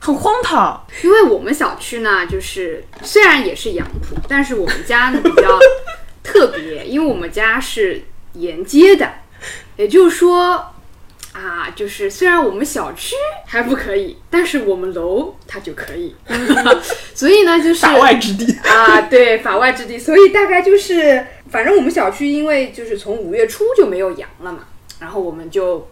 [0.00, 0.84] 很荒唐。
[1.04, 5.56] 因为我们小区呢，就是虽然也是杨浦，但是我们家呢比较
[6.24, 9.08] 特别，因为我们家是沿街的，
[9.76, 10.73] 也就是说
[11.34, 16.14] 啊，就是虽然我们小区还不可以，但是我们楼它就可以，
[17.12, 18.56] 所以呢，就是法外之地。
[18.60, 24.60] 啊，对，法外之地，所以大概就是，反正我们小区因为就是从五月初就没有阳了嘛，
[25.00, 25.88] 然后我们就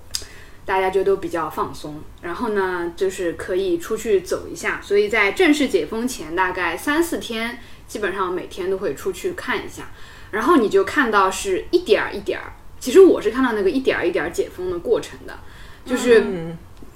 [0.64, 9.90] 大家就都比较放松，然后呢，就是可以出去走一下，所以在正式解封前大概三四天，基本上每天都会出去看一下，
[10.30, 12.52] 然后你就看到是一点儿一点儿，
[12.82, 15.38] 其实我是看到那个一点儿一点儿解封的过程的，
[15.86, 16.26] 就是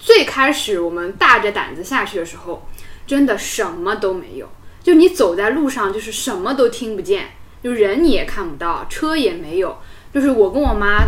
[0.01, 2.69] 最开始我们大着胆子下去的时候，
[3.07, 4.49] 真的什么都没有。
[4.83, 7.29] 就你走在路上，就是什么都听不见，
[7.63, 9.79] 就人你也看不到，车也没有。
[10.13, 11.05] 就是我跟我妈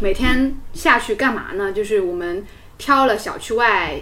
[0.00, 1.70] 每天下去干嘛呢？
[1.70, 2.42] 就是我们
[2.78, 4.00] 挑了小区外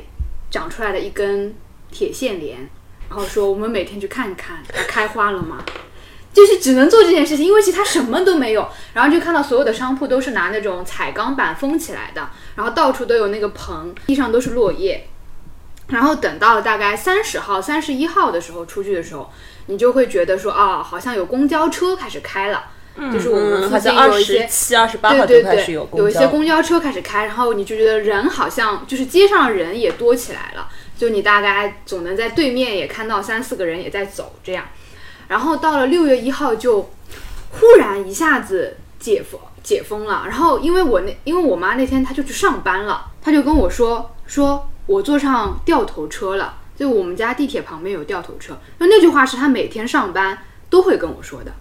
[0.48, 1.53] 长出来的一根
[1.90, 2.68] 铁线莲，
[3.09, 5.64] 然后说我们每天去看看它开花了吗？
[6.35, 8.68] 就是只能做这件事情，因为其他什么都没有。
[8.92, 15.07] 然后就看到所有的商铺都是拿那种彩钢板封起来的，然后到处都有那个棚，地上都是落叶。
[15.88, 19.31] 然后等到大概三十号、三十一号的时候出去的时候，
[19.66, 22.64] 你就会觉得说啊，好像有公交车开始开了，
[23.12, 34.64] 就是我们好像二近有一些十七、二十八号开始有有一些，公交车开始开，然后你就觉得人好像就是街上人也多起来了，就你大概总能在对面也看到三四个人也在走这样。
[35.28, 36.90] 然后到了六月一号就
[37.52, 51.52] 忽然一下子解封解封了，然后因为我那因为我妈那天她就去上班了，她就跟我说说我坐上掉头车了，就我们家地铁旁边有掉头车，那那句话是她每天上班都会跟我说的，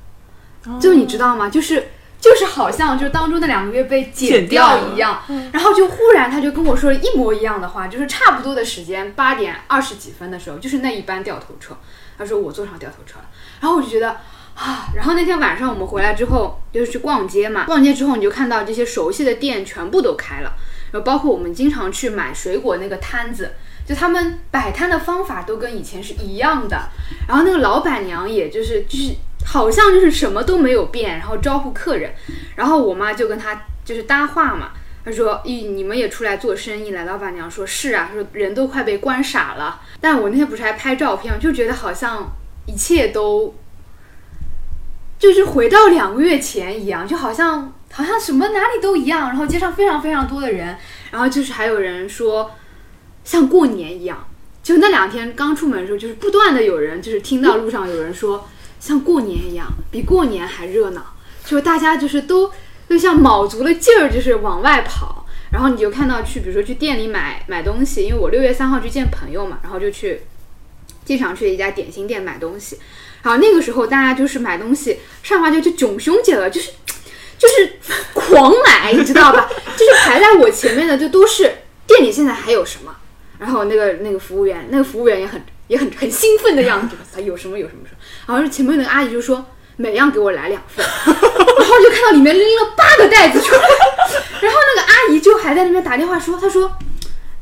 [0.79, 1.49] 就你知道吗？
[1.49, 1.89] 就是。
[2.23, 5.21] 就是好像就当中那两个月被剪剪掉一样，
[5.51, 11.75] 然后就忽然他就跟我说了一模一样的话，就是差不多的时间，八点二十几分的时候，就是那一班掉头车，
[12.17, 13.25] 他说我坐上掉头车了，
[13.61, 14.09] 然后我就觉得
[14.55, 20.53] 啊，然后那天晚上我们回来之后就是去逛街嘛，逛街之后你就看到这些熟悉的店全部都开了，
[20.91, 23.53] 然后包括我们经常去买水果那个摊子，
[23.85, 26.89] 就他们摆摊的方法都跟以前是一样的，
[27.27, 32.13] 然后那个老板娘也就是就是好像就是什么都没有变，然后招呼客人，
[32.55, 34.71] 然后我妈就跟他就是搭话嘛。
[35.05, 42.31] 他说：“咦，你们也出来做生意了？”老板娘说：“是啊，说人都快被关傻了。”但我那天不是还拍照片，就觉得好像
[42.67, 43.53] 一切都
[45.19, 50.77] 就是回到两个月前一样，就好像好像什么哪里都一样，然后街上非常非常多的人，
[51.11, 52.51] 然后就是还有人说，
[53.23, 54.27] 像过年一样。
[54.63, 58.47] 就那两天刚出门的时候，就是不断的有人就是听到路上有人说
[58.79, 61.05] 像过年一样，比过年还热闹，
[61.43, 62.49] 就大家就是都
[62.89, 65.25] 就像卯足了劲儿，就是往外跑。
[65.51, 70.21] 然后你就看到去，比如说去店里买买东西，因为我六月三号去见朋友嘛，然后就去
[71.05, 72.79] 经常去一家点心店买东西。
[73.21, 76.71] 然后那个时候大家就是买东西，上话就就囧兄姐了，就是
[77.37, 77.73] 就是
[78.13, 79.47] 狂买，你知道吧？
[79.77, 81.43] 就是排在我前面的就都是
[81.85, 82.95] 店里现在还有什么，
[83.37, 87.95] 然后那个那个服务员，那个服务员也很也很很兴奋的样子，他有什么有什么说，
[88.33, 89.45] 然后前面那个阿姨就说
[89.77, 93.61] 每样给我来两份， 然后就看到里面拎了八个袋子出来，
[94.41, 96.71] 然后那个阿姨就还在那边打电话说，她说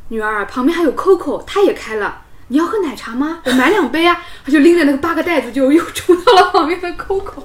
[0.08, 2.22] 女儿旁边还有 Coco，她也开了。
[2.48, 3.38] 你要喝奶茶吗？
[3.44, 4.22] 我买两杯啊！
[4.44, 7.42] 她就拎着那个八个袋子，就又冲到了旁边的 Coco，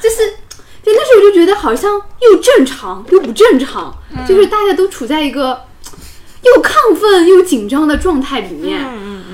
[0.00, 0.34] 就是，
[0.82, 3.94] 对，那时候我就觉得好像又正常又不正常，
[4.26, 5.66] 就是大家都处在一个
[6.42, 8.80] 又亢奋又紧张的状态里面。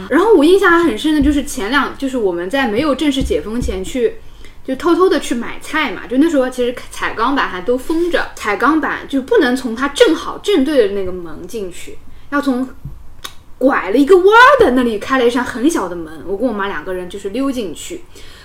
[0.08, 4.16] 然后我印象还很深的就是前两，就是我们在没有正式解封前去，
[4.64, 6.06] 就偷偷的去买菜嘛。
[6.06, 11.98] 就那时候其实彩钢板还都封着，彩钢板就不能从它正好正对的那个门进去，
[12.30, 12.68] 要从。
[13.58, 18.02] 拐了一个弯儿的那里开了一扇很小的门，我跟我妈两个人就是溜进去，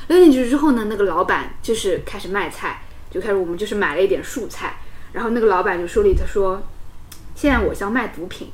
[0.09, 4.77] 溜进去之后呢，那个老板就是开始卖菜，就开始我们就是买了一点素菜，
[5.13, 6.61] 然后那个老板就说了，他说
[7.33, 8.51] 现在我像卖毒品，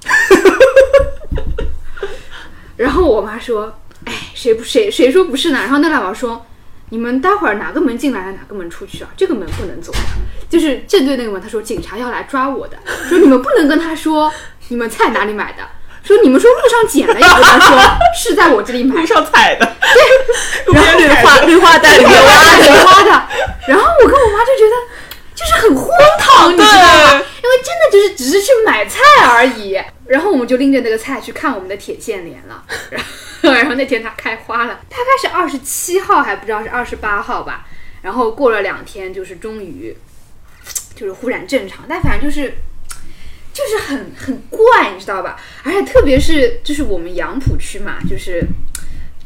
[2.77, 5.59] 然后我妈说，哎，谁不谁谁说不是呢？
[5.59, 6.45] 然后那老板说，
[6.93, 9.09] 你们待会儿哪个门进来，哪个门出去啊？
[9.17, 9.97] 这个门不能走的，
[10.47, 11.41] 就是正对那个门。
[11.41, 12.77] 他说警察要来抓我的，
[13.09, 14.31] 说你们不能跟他说
[14.67, 15.63] 你们菜哪里买的。
[16.03, 17.79] 说你们说路上捡了一个，他说
[18.15, 19.65] 是在我这里买，路上采的，
[20.67, 23.27] 对，然后绿化绿化带里面挖的挖的，
[23.67, 24.75] 然后我跟我妈就觉得
[25.35, 25.87] 就是很荒
[26.19, 27.13] 唐，你知道吗？
[27.13, 33.01] 因为真的就是只是去买菜而已，然后我们就拎着那个菜去看我们的铁线莲了，然
[33.43, 37.67] 后然后那天它开花了，大概是二十七号还不知道是二十八号吧，
[38.01, 39.95] 然后过了两天就是终于
[40.95, 42.53] 就是忽然正常，但反正就是。
[43.53, 45.39] 就是很很怪，你知道吧？
[45.61, 48.43] 而且特别是就是我们杨浦区嘛，就是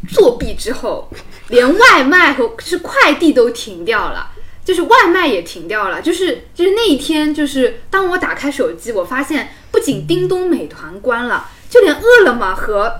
[0.09, 1.09] 作弊之后，
[1.47, 4.29] 连外卖和是快递都停掉了，
[4.67, 6.01] 就是外卖也停掉了。
[6.01, 12.93] 就是就是那一天，就是当我打开手机，我发现不仅叮咚、美团关了，就连饿了么和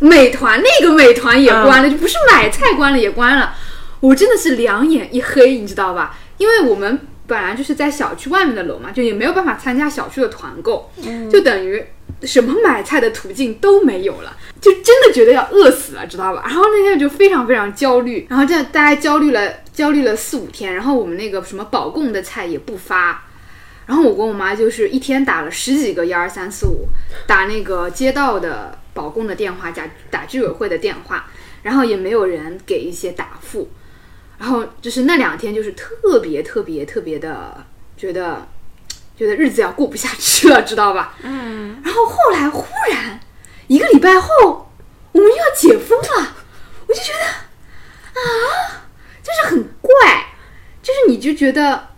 [0.00, 3.54] 美团那个美团也关了，就不是买菜关了也关了。
[4.00, 6.18] 我真的是两眼一黑，你知道吧？
[6.38, 7.06] 因为我们。
[7.26, 10.90] 本来就是在小区外面的楼嘛，就也没有办法参加小区的团购，
[11.32, 11.82] 就等于
[12.22, 16.42] 什么买菜的途径都没有了，就真的觉得要饿死了，知道吧？
[16.44, 19.40] 然后那天就非常非常焦虑，然后这样大家焦虑了
[19.74, 23.24] 焦虑了四五天，然后我们那个什么保供的菜也不发，
[23.86, 26.86] 然后我跟我妈就是一天打了十几个一二三四五，
[27.26, 31.26] 打那个街道的保供的电话，加打居委会的电话，
[31.64, 33.68] 然后也没有人给一些答复。
[34.38, 37.64] 然后就是那两天，就是特别特别特别的
[37.96, 38.46] 觉得，
[39.16, 41.14] 觉得日子要过不下去了，知道吧？
[41.22, 41.80] 嗯。
[41.84, 43.20] 然后后来忽然
[43.66, 44.70] 一个礼拜后，
[45.12, 46.36] 我们又要解封了，
[46.86, 48.83] 我就觉得啊，
[49.24, 50.26] 就是很怪，
[50.82, 51.88] 就是你就觉得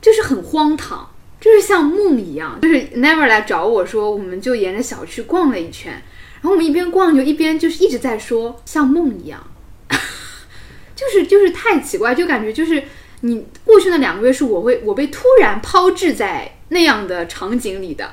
[0.00, 2.58] 就是很荒唐，就是像梦一样。
[2.60, 9.46] 就是 Never 来找我说，我们就沿着小区逛了一圈，然后我们一边逛就一边就是一直在说像梦一样。
[10.96, 12.82] 就是就是太奇怪，就感觉就是
[13.20, 18.12] 你过去那两个月是我会我被突然抛掷在那样的场景里的，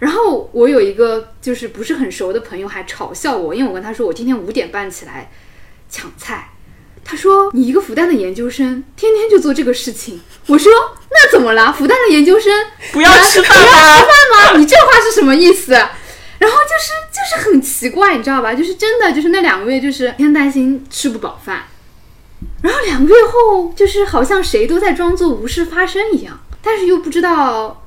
[0.00, 5.30] 然后我有一个就是不是很熟的朋友还嘲笑我，因为我跟他说我今天五点半起来
[5.88, 6.50] 抢菜，
[7.08, 10.72] 他说你一个复旦的研究生天天就做这个事情，我说
[11.10, 11.72] 那怎么了？
[11.72, 12.52] 复旦的研究生
[12.92, 13.64] 不要吃饭吗？
[13.64, 14.58] 吃饭吗？
[14.58, 15.72] 你这话是什么意思？
[16.38, 18.52] 然后就是就是很奇怪，你知道吧？
[18.52, 21.66] 就是真的就是那两个月就是天天担心吃不饱饭。
[22.62, 27.86] 然后两个月后，就是好像谁都在装作无事发生一样，但是又不知道，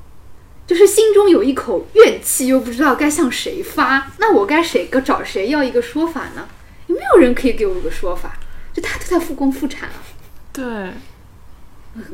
[0.66, 4.10] 就是心中有一口怨气，又不知道该向谁发。
[4.18, 6.48] 那我该谁个找谁要一个说法呢？
[6.86, 8.38] 有没有人可以给我一个说法？
[8.72, 9.94] 就大家都在复工复产了，
[10.52, 10.64] 对，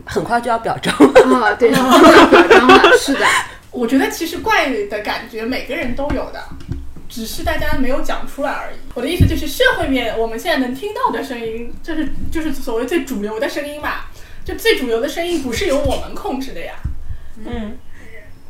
[0.05, 1.55] 很快就要表彰了啊！
[1.59, 1.83] 对，要
[2.29, 2.97] 表彰了。
[2.99, 3.27] 是的，
[3.71, 6.43] 我觉得其实怪的感觉每个人都有的。
[7.09, 8.77] 只是大家没有讲出来而已。
[8.93, 14.11] 我的意思就是，社会面我们现在能听到的声音，就是就是所谓最主流的声音吧。
[14.45, 16.75] 就最主流的声音不是由我们控制的呀。
[17.45, 17.79] 嗯。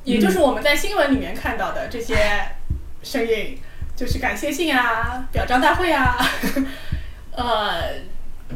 [0.05, 2.17] 也就是我们在新闻里面看到的这些
[3.03, 3.59] 声音，
[3.95, 6.17] 就是感谢信啊、表彰大会啊，
[7.37, 8.01] 呃，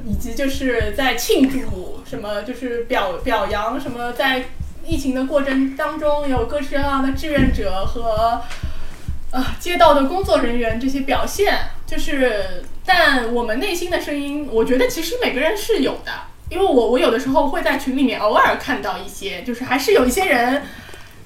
[0.05, 4.47] 以及就是在庆祝什么，就是表表扬什么，在
[4.85, 8.43] 疫情的过程当中有各式各样的志愿者和。
[9.33, 11.57] 呃街道的工作人员这些表现，
[11.87, 16.11] 就是但我们内心的声音，我觉得其实每个人是有的，
[16.49, 20.63] 因为我我有的时候会在群里面偶尔看到一些，就是还是有一些人。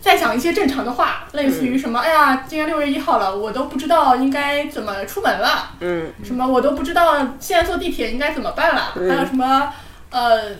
[0.04, 9.72] 在讲一些正常的话，类似于什么，哎呀，今天六月一号了，我都不知道应该怎么出门了，嗯，什么我都不知道现在坐地铁应该怎么办了，还有什么，
[10.10, 10.56] 呃，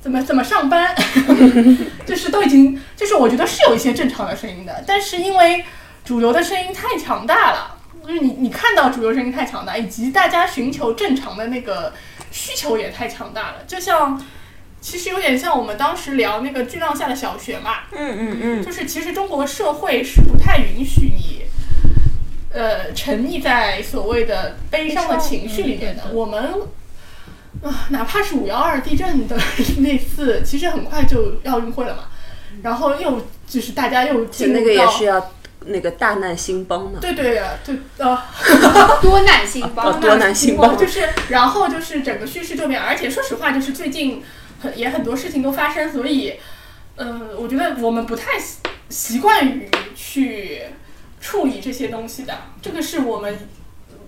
[0.00, 0.94] 怎么怎么上班，
[2.06, 5.62] 就是都已经，就是我觉得是有一些正常的声音的，但是因为
[6.02, 7.76] 主流的声音太强大了，
[8.06, 11.92] 就是你你看到主流声音太强大，以及大家寻求正常的那个
[12.30, 14.18] 需求也太强大了，就像。
[14.80, 21.42] 其实有点像我们当时聊那个巨浪下的小学嘛，嗯嗯嗯，就是其实中国社会是不太允许你，
[22.52, 26.04] 呃，沉溺在所谓的悲伤的情绪里面的。
[26.12, 26.62] 我们
[27.62, 29.36] 啊，哪怕是五幺二地震的
[29.78, 32.04] 那次，其实很快就奥运会了嘛，
[32.62, 35.32] 然后又就是大家又进入到那个也是要
[35.66, 38.16] 那个大难兴邦嘛，对对呀对，呃，
[39.02, 44.22] 多难兴邦，多难兴邦，就是然后就是整个叙事就变，而且说实话，就是最近。
[44.60, 46.34] 很也很多事情都发生，所以，
[46.96, 48.56] 呃，我觉得我们不太习
[48.88, 50.62] 习惯于去
[51.20, 53.38] 处理这些东西的，这个是我们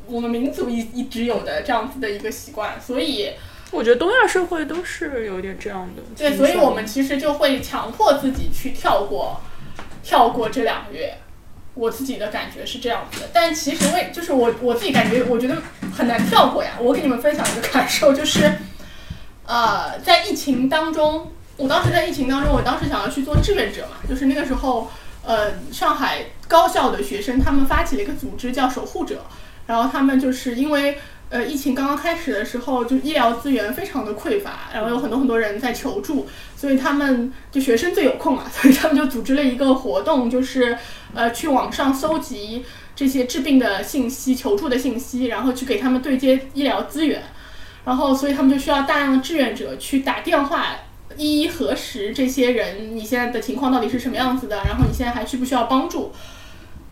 [0.06, 3.30] 我们民族一一直有的这样子的一个习惯，所以
[3.70, 6.02] 我觉得东亚社会都是有点这样的。
[6.16, 9.40] 对，所以我们其实就会强迫自己去跳过
[10.02, 11.14] 跳过这两个月，
[11.74, 15.56] 我自己的感觉是这样子的，但其实为就是我我自己感觉我觉得
[15.96, 18.50] 很难跳过呀，我给你们分享一个感受就是。
[19.50, 24.88] 呃，在疫情当中，我当时在疫情当中，我当时想要去做志愿者嘛，就是那个时候，
[25.24, 29.24] 呃，上海高校的学生他们发起了一个组织叫守护者，
[29.66, 30.98] 然后他们就是因为
[31.30, 40.78] 呃疫情刚刚开始的时候，就医疗资源非常的匮乏，然后有很多很多人在求助，所以他们就学生最有空嘛， 所以他们就组织了一个活动，就是
[41.12, 47.20] 呃去网上搜集这些治病的信息、求助的信息，然后去给他们对接医疗资源。
[47.90, 50.76] 然后，所以他们就需要大量的志愿者去打电话，
[51.16, 56.12] 一一核实这些人你现在的情况到底是什么样子的，然后你现在还需不需要帮助？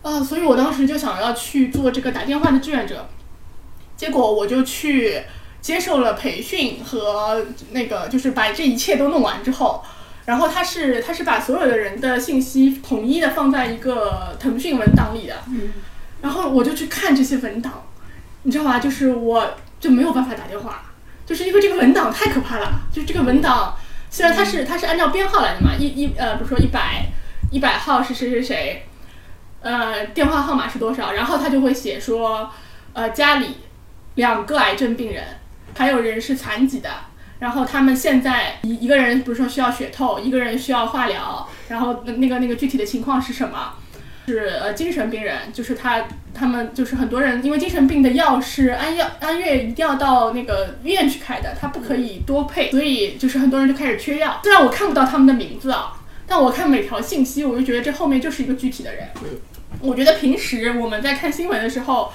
[0.01, 3.07] 啊，所以我当时就想要去做这个打电话的志愿者，
[3.95, 5.21] 结果我就去
[5.61, 9.81] 接受了培训和那个，就是把这一切都弄完之后，
[10.25, 15.71] 然后他是他是把所有的人的信息统一的放在一个腾讯文档里的，嗯
[16.21, 17.85] 然后我就去看这些文档，
[18.43, 18.79] 你知道吧？
[18.79, 19.49] 就是我。
[19.79, 20.88] 就没有办法打电话，
[21.29, 22.81] 就是因为这个文档太可怕了。
[22.91, 23.77] 就这个文档，
[24.09, 27.05] 虽然它是它是按照编号来的嘛，一一呃，比如说一百
[27.51, 28.87] 一百号是谁谁谁，
[29.61, 32.49] 呃，电话号码是多少，然后他就会写说，
[32.93, 33.57] 呃，家里
[34.15, 35.23] 两个癌症病人，
[35.77, 36.89] 还有人是残疾的，
[37.37, 43.73] 然后他们现在一一个人，比如说需要血透，一个人需要化疗，然后那个那个具体的情况是什么？
[44.33, 54.39] 是呃精神病人，就是他他们就是很多人，因为精神病的药是安药安月一定要到那个医院去开的，他不可以多配，所以就是很多人就开始缺药。
[54.43, 55.93] 虽然我看不到他们的名字啊，
[56.27, 59.07] 但我看每条信息，我就觉得这后面就是一个具体的人。
[59.81, 62.11] 我觉得平时我们在看新闻的时候，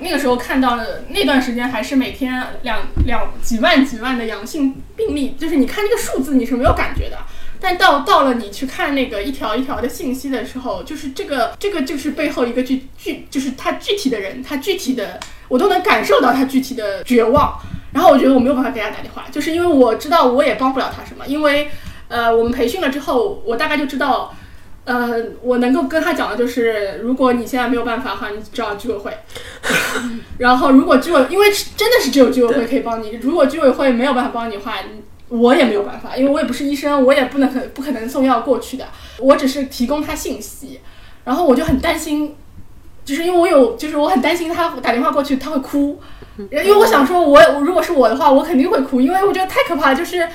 [0.00, 7.18] 那个时候看到的那段时间还是每天两两几万几万的阳性病例，就是你看这个数字你是没有感觉的。
[7.64, 17.58] 但到到了你去看那个一条一条的信息的时候，就是这个这个就是背后一个具具，就是他具体的人，他具体的，我都能感受到他具体的绝望。
[17.90, 21.26] 然后我觉得我没有办法给他打电话，就是因为我知道我也帮不了他什么。
[21.26, 21.70] 因为
[22.08, 24.34] 呃，我们培训了之后，我大概就知道，
[24.84, 29.10] 呃，我能够跟他讲的就是，如果你现在没有办法的话，你找居委会。
[30.36, 31.46] 然后如果居委，因为
[31.76, 34.74] 真的是只有居委会可以帮你，如果居委会没有办法帮你的话，
[35.28, 38.86] 我也没有办法，因为我也不是医生，我也不能可不可能送药过去的。
[39.18, 40.80] 我只是提供他信息，
[41.24, 42.36] 然后我就很担心，
[43.04, 45.98] 就是因为我有，就是我很担心他打电话过去他会哭，
[46.36, 49.94] 因为我想说，我如果是我的话，我肯定会哭，因为我觉得太可怕。
[49.94, 50.28] 就是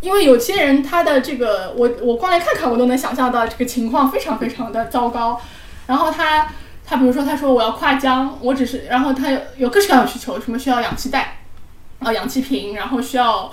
[0.00, 5.40] 因为有些人他的这个，我我光来看看，我都能想象到这个情况非常非常的糟糕。
[5.86, 6.46] 然后他
[6.84, 11.38] 他比如说他说我要跨江，我只是，然后他有有各式各样的需求，什么需要氧气袋
[11.98, 13.50] 啊，氧气瓶，然后需要。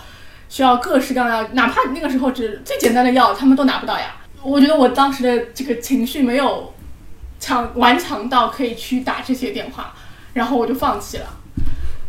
[0.52, 4.18] 需要各式各样的，哪怕那个时候只最简单的药，他们都拿不到呀。
[4.43, 6.74] 我觉得我当时的这个情绪没有
[7.39, 9.93] 强顽强到可以去打这些电话，
[10.34, 11.39] 然后我就放弃了。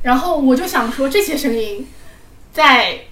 [0.03, 1.86] 然后我就想说，这些声音
[2.53, 3.03] 在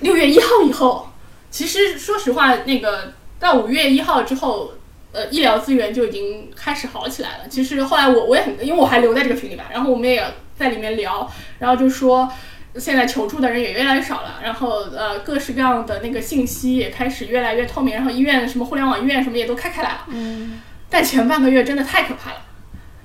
[0.00, 1.08] 六月一号以后，
[1.50, 4.72] 其实说实话，那个到五月一号之后，
[5.12, 7.48] 呃，医疗资源就已经开始好起来了。
[7.48, 10.22] 其实后来我我也很，因为我还留在这个群里吧，然后我们也
[10.58, 11.26] 在里面聊，
[11.58, 12.30] 然后就说。
[12.78, 20.04] 现在求助的人也越来越少了，然后呃，各式各样的那个信息也开始越来越透明，然后医院什么互联网医院什么也都开开来了。
[20.08, 20.60] 嗯。
[20.88, 22.36] 但前半个月真的太可怕了，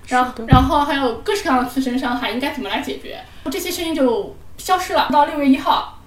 [0.07, 5.07] 然后然后还有各式各样的自身伤害应该怎么来解决，这些声音就消失了。
[5.09, 5.97] 到六月一号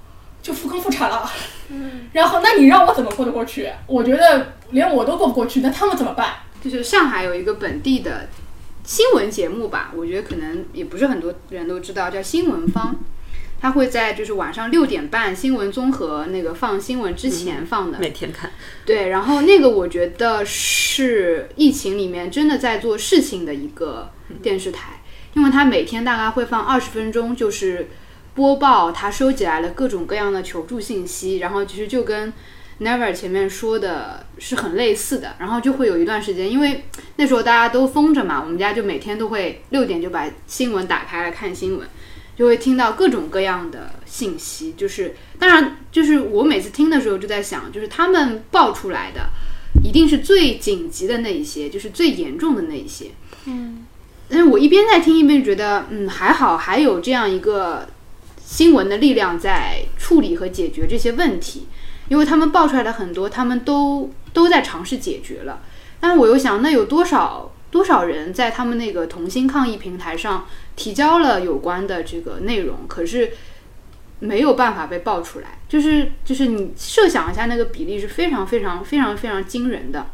[0.42, 1.30] 就复工复产了，
[1.70, 3.70] 嗯，然后那你让我怎么过得过去？
[3.86, 6.34] 我觉得连我都过不过去，那他们怎么办？
[6.62, 8.28] 就是上海有一个本地的
[8.84, 12.94] 新闻节目吧，我觉得可能也不是很多人都知道，叫新闻方。
[13.60, 18.50] 他会在就是晚上六点半新闻综合那个放新闻之前放的，每天看。
[18.86, 24.10] 对，然后那个我觉得是疫情里面真的在做事情的一个
[24.42, 25.02] 电视台，
[25.34, 27.88] 因为他每天大概会放二十分钟，就是
[28.34, 32.32] 播报他收集来了各种各样的求助信息，然后其实就跟
[32.80, 36.84] Never 前面说的是很类似的，然后就会有一段时间，因为
[37.16, 41.86] 那时候大家都封着嘛，我们家就每天都会六点就把新闻打开来看新闻。
[42.40, 49.28] 就会听到各种各样的信息，就是当然，就是我每次听的时候就在想，就是他们爆出来的
[49.84, 53.08] 一定是最紧急的那一些，就是最严重的那一些。
[53.44, 53.84] 嗯，
[54.30, 57.86] 但是我一边在听一边觉得，嗯，还好还有这样一个
[58.42, 61.66] 新闻的力量在处理和解决这些问题，
[62.08, 65.60] 因为他们爆出来的很多，他们都都在尝试解决了。
[66.00, 70.46] 但是我又想，那有多少多少人在他们那个同心抗疫平台上？
[70.76, 73.32] 提交了有关的这个内容，可是
[74.20, 75.58] 没有办法被爆出来。
[75.68, 80.06] 就是就是你设想一下，那个比例是非常非常非常非常惊人的。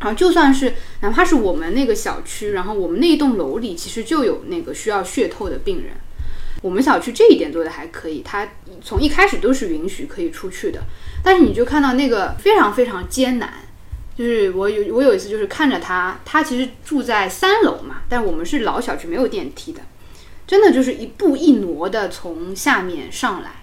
[0.00, 5.94] 然后就算是哪怕是我们那个小区，然后我们那一栋楼里，其实就有那个需要血透的病人。
[6.62, 8.48] 我们小区这一点做的还可以，他
[8.80, 10.82] 从一开始都是允许可以出去的。
[11.22, 13.54] 但是你就看到那个非常非常艰难。
[14.18, 19.80] 就是我有我有一次就是看着他，他其实住在三楼嘛，但我们是老小区没有电梯的，
[20.44, 23.62] 真的就是一步一挪的从下面上来。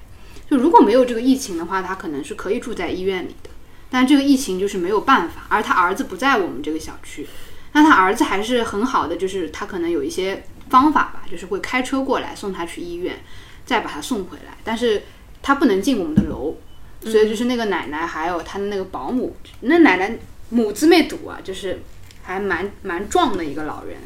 [0.50, 3.50] 就如果没有这个疫情的话，他可能是可以住在医院里的，
[3.90, 5.46] 但这个疫情就是没有办法。
[5.50, 7.28] 而他儿子不在我们这个小区，
[7.74, 13.22] 那他儿子还是很好的，就是他可能有一些方法吧，就是会开车过来送他去医院，
[13.66, 15.04] 再把他送回来，但是
[15.42, 16.56] 他不能进我们的楼，
[17.02, 20.18] 所以就是那个奶奶还有他的那个保姆，那奶奶。
[20.56, 21.82] 母子妹堵啊，就是
[22.24, 23.98] 还蛮蛮壮的一个老人，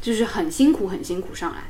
[0.00, 1.64] 就是很辛苦很辛苦上来，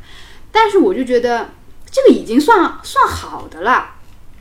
[0.52, 1.52] 但是我就觉得
[1.90, 3.94] 这个已经算算好的了，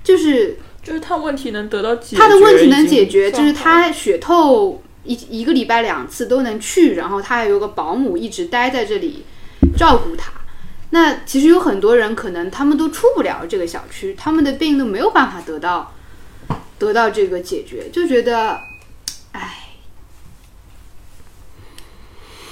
[0.03, 9.23] 就是就是他问题能得到解决，他的问题能解决，就是他血透一一个礼拜两次都能去，然后他还有个保姆一直待在这里
[9.77, 10.34] 照顾他。
[10.89, 15.93] 那其实有很多人可能他们都出不了这个小区，他们的病都没有办法得到
[16.77, 18.59] 得到这个解决，就觉得。
[19.32, 19.68] 唉，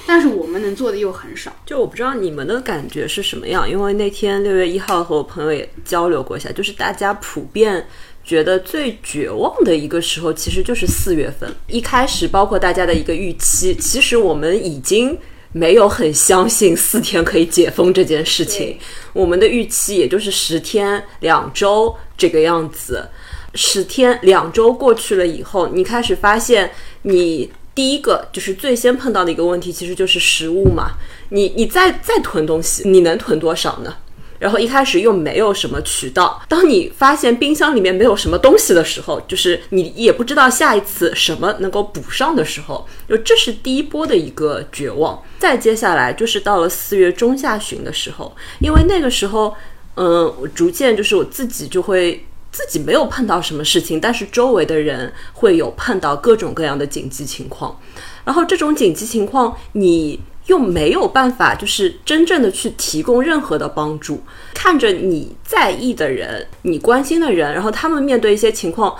[0.08, 1.54] 但是我们能做的又很少。
[1.66, 7.86] 就我不知道你们的感觉是什么样，因为那天六月一号和我朋友也交流过一下，就是大家普遍
[8.24, 11.54] 觉得最绝望的一个时候，其实就是四月份。
[11.66, 15.14] 一开始，包括大家的一个预期，其实我们已经
[15.52, 18.78] 没有很相信四天可以解封这件事情。
[19.12, 23.06] 我们的预期也就是十天、两周这个样子。
[23.54, 26.70] 十天两周过去了以后，你开始发现，
[27.02, 30.94] 你第一个就是最先碰到的一个问题，其实就是食物嘛。
[31.28, 33.94] 你你再再囤东西，你能囤多少呢？
[34.40, 36.42] 然后一开始又没有什么渠道。
[36.48, 45.22] 当你发现冰箱里面没有什么东西的时候，就是你也不知道下一次什么能够补上的时候，就这是第一波的一个绝望。
[45.38, 49.54] 再接下来就是到了四月中下旬的时候，因为那个时候，
[49.94, 52.24] 嗯，我逐渐就是我自己就会。
[52.50, 57.78] 自己没有碰到什么事情，但是周围的人会有碰到各种各样的紧急情况，
[58.24, 64.22] 然后这种紧急情况你又没有办法，就是真正的去提供任何的帮助。
[64.54, 68.96] 看着你在意的人、你关心的人，然后他们面对一些情况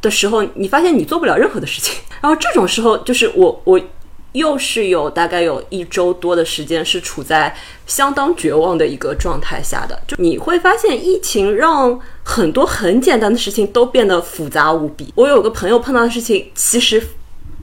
[0.00, 2.00] 的时候，你发现你做不了任何的事情。
[2.20, 3.80] 然后这种时候，就是我我。
[4.32, 7.54] 又是有大概有一周多的时间是处在
[7.86, 15.12] 相当绝望的一个状态下的，就你会发现疫情让很多很简单的事情都变得复杂无比。
[15.14, 17.02] 我有个朋友碰到的事情，其实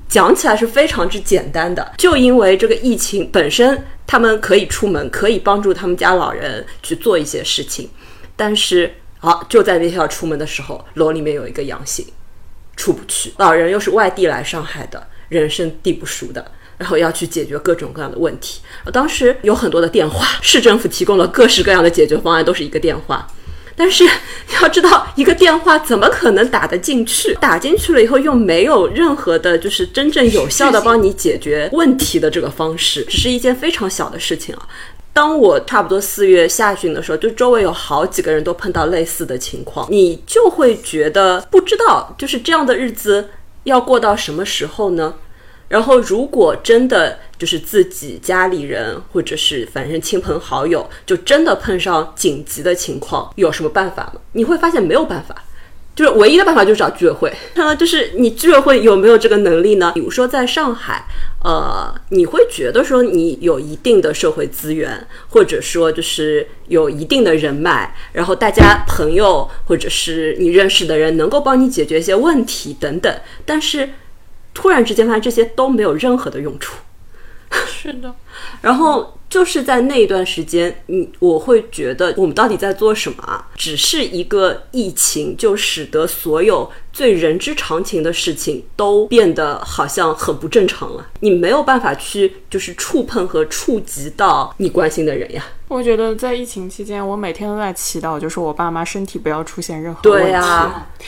[0.07, 7.89] 讲起来是非常之简单的，就因为这个疫情本身，他们可以出门，可以帮助他们家老人去做一些事情，
[8.35, 12.05] 但是好就在那天要出门的时候，楼里面有一个阳性，
[12.75, 16.51] 出不去，老人又是外地来上海的，人生地不熟的。
[16.77, 18.61] 然后要去解决各种各样的问题。
[18.93, 23.27] 当时有很多的电话，市政府提供了各式各样的解决方案，都是一个电话。
[23.75, 24.05] 但是
[24.61, 27.33] 要知道，一个电话怎么可能打得进去？
[27.41, 34.65] 打进去了以后，又没有任何的，就是真正有效的帮你解决问题的这个方式，只是一件非常小的事情啊。
[35.11, 43.29] 当我差不多四月下旬的时候，就周围有好几个人都碰到类似的情况，你就会觉得不知道，就是这样的日子
[43.63, 45.15] 要过到什么时候呢？
[45.67, 54.21] 然后，如果真的就是自己家里人或者是反正亲朋好友，就真的碰上紧急的情况，有什么办法吗？
[54.31, 55.35] 你会发现没有办法。
[55.99, 59.91] 就是唯一的办法就是找居委会，那就是你居委会有没有这个能力呢？
[59.93, 61.03] 比如说在上海，
[61.43, 73.13] 呃，你会觉得说你有一定的社会资源，或者说就是有一定的人脉，然后大家朋友或者是你认识的人能够帮你解决一些问题等等，
[73.45, 73.89] 但是
[74.53, 76.77] 突然之间发现这些都没有任何的用处。
[77.67, 78.15] 是的，
[78.61, 83.47] 然后就是在那一段时间，你我会觉得我们到底在做什么啊？
[83.55, 91.05] 只是一个疫情，就使得所有最人之常情的事情都变得好像很不正常了。
[91.19, 95.45] 你没有办法去就是触碰和触及到你关心的人呀。
[95.67, 100.31] 我觉得在疫情期间，我每天都在祈祷，就是我爸妈身体不要出现任何问题，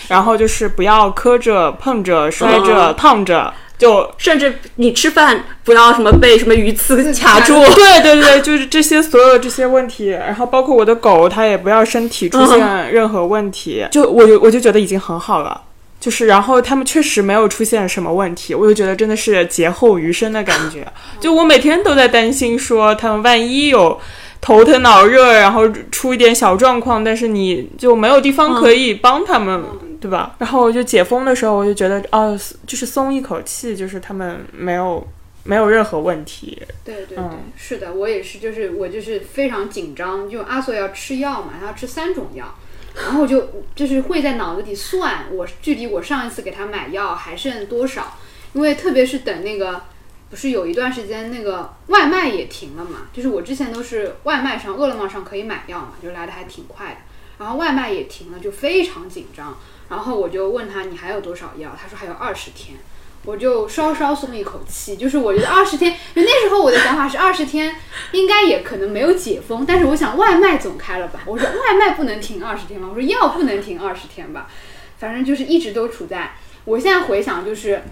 [0.07, 3.51] 然后就是不要磕着、碰着、摔着、嗯烫着，
[3.81, 15.59] 就甚至你吃饭不要什么被什么鱼刺 卡住，对对对， 就是这些所有这些问题，然后包括我的狗，它也不要身体出现任何问题，就我就我就觉得已经很好了。
[15.99, 20.85] 就是，然后他们确实没有出现什么问题，我就觉得真的是劫后余生的感觉。
[21.19, 23.99] 就我每天都在担心说，他们万一有
[24.39, 29.63] 头疼脑热，然后出一点小状况，但是你就没有地方可以帮他们，
[30.01, 30.35] 对吧？
[30.39, 35.07] 然后我就解封的时候，我就觉得哦，就是松一口气，就是他们没有
[35.43, 36.61] 没有任何问题。
[36.83, 42.53] 对对对，嗯是的，我也是，就是我就是非常紧张，就阿索要吃药嘛，他要吃三种药，
[42.95, 48.17] 然后我就就是会在脑子里算我距离我上一次给他买药还剩多少，
[48.53, 49.83] 因为特别是等那个
[50.31, 56.97] 不是有一段时间那个外卖也停了嘛，就是我之前都是外卖上饿了么上可以买药嘛，就来的还挺快的，
[57.37, 59.57] 然后外卖也停了，就非常紧张，
[59.91, 62.77] 然后我就问他你还有多少药，他说还有二十天。
[63.23, 67.75] 我就稍稍松一口气，就是我觉得二十天，就那时候我的想法是二十天
[68.13, 74.49] 应该也可能没有解封，但是我想外卖总开了吧，我说外卖不能停二十天吧，我说药不能停二十天吧，
[74.97, 76.35] 反正就是一直都处在，
[76.65, 77.83] 我现在回想就是。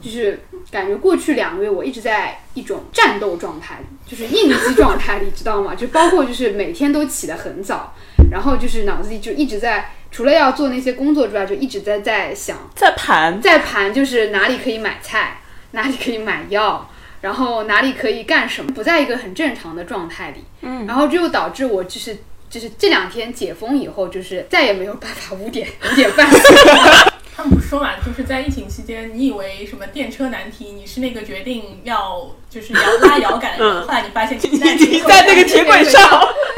[0.00, 0.38] 就是
[0.70, 5.74] 感觉过去两个月我一直在一种战斗状态，就是应激状态里，知道吗？
[5.74, 7.92] 就包括就是每天都起得很早，
[8.30, 15.40] 然后就是脑子里就一直在除了要做那些工作之外，就一直在在想在盘，在盘就是哪里可以买菜，
[15.72, 16.90] 哪里可以买药，
[17.20, 20.44] 然后哪里可以干什么，不在一个很正常的状态里。
[20.62, 22.16] 嗯，然后这就导致我就是
[22.48, 26.26] 就是这两天解封以后，就是再也没有办法五点五点半
[27.38, 36.02] 他们不是说嘛，就是在疫情期间，你以为什么电车难题，你是那个决定要就是摇拉摇杆的人，后来你发现 你在那个铁轨 上。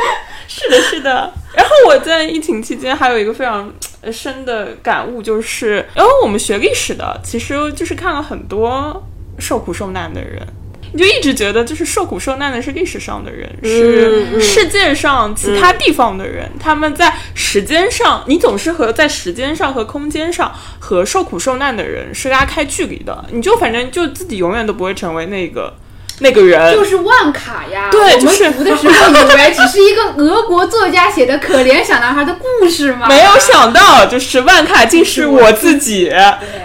[0.49, 1.31] 是的，是的。
[1.55, 3.71] 然后我在疫情期间还有一个非常
[4.01, 9.07] 呃深的感悟，就是因为我们学历史的，其实就是看了很多
[9.39, 10.47] 受苦受难的人。
[10.93, 16.51] 你就一直觉得，就是受苦受难的是历史上的人，是世界上其他地方的人。
[16.59, 23.25] 他们在时间上，你总是和在时间上和空间上和受苦受难的人是拉开距离的。
[23.31, 25.75] 你就反正就自己永远都不会成为那个
[26.21, 26.75] 那个人。
[26.75, 27.89] 就是万卡呀。
[27.91, 36.11] 对我就是们读的时候 以为只是一个俄国作家写的可怜小男孩的故事嘛，没有想到，就是万卡竟是我自己。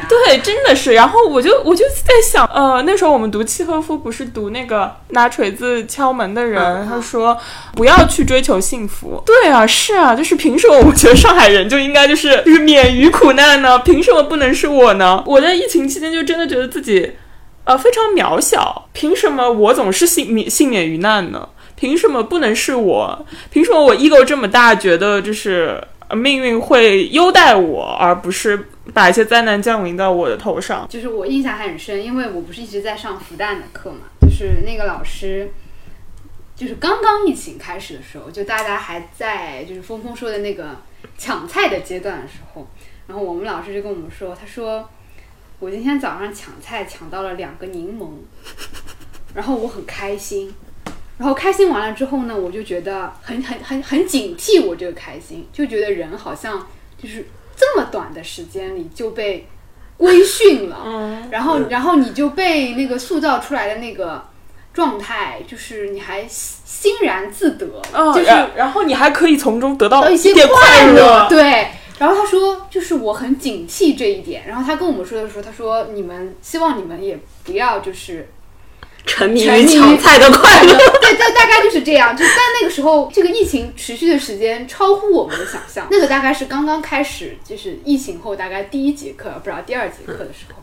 [0.07, 0.93] 对真的是。
[0.93, 7.37] 然后我就我就在想，呃，那时候我们读契诃夫，不是读那个拿锤子敲门的人，嗯他说
[7.73, 9.21] 不要去追求幸福。
[9.25, 13.79] 对啊，是啊，就是凭什么我觉得上海人就应该就是就是免于苦难呢？
[13.79, 15.23] 凭什么不能是我呢？
[15.25, 17.11] 我在疫情期间就真的觉得自己
[17.65, 21.49] 呃非常渺小，凭什么我总是幸免幸免于难呢？
[21.75, 23.25] 凭什么不能是我？
[23.51, 30.87] 凭什么我 ego 这么大，觉得就是命运会优待我，而不是把一些灾难降临到我的头上？
[30.87, 35.51] 就是我印象还很深，因为我不是一直在上复旦的课嘛，就是那个老师，
[36.55, 40.77] 就是刚刚疫情开始的时候，就大家还在就是峰峰说的那个
[41.17, 42.67] 抢菜的阶段的时候，
[43.07, 44.87] 然后我们老师就跟我们说，他说
[45.59, 48.09] 我今天早上抢菜抢到了两个柠檬，
[49.33, 50.53] 然后我很开心。
[51.17, 56.67] 然后开心完了之后呢，我就觉得很很很很警惕我这个开心，就觉得人好像
[57.01, 57.25] 就是
[57.55, 59.47] 这么短的时间里就被
[59.95, 64.25] 规训了，嗯，然后然后你就被那个塑造出来的那个
[64.73, 71.67] 状态，就是你还欣然自得，哦，就是然然后你还可以从中得到到一些快乐，对。
[72.95, 74.47] 我很警惕这一点。
[74.47, 78.27] 然后他跟我们说的时候，他说你们希望你们也不要就是
[79.05, 80.73] 沉迷于沉迷于抢菜的快乐。
[81.01, 82.15] 对，大大概就是这样。
[82.15, 85.87] 就但那个时候，这个疫情持续的时间超乎我们的想象。
[85.91, 90.61] 那个大概是刚刚开始，就是疫情后大概第一节课，不知道第二节课的时候。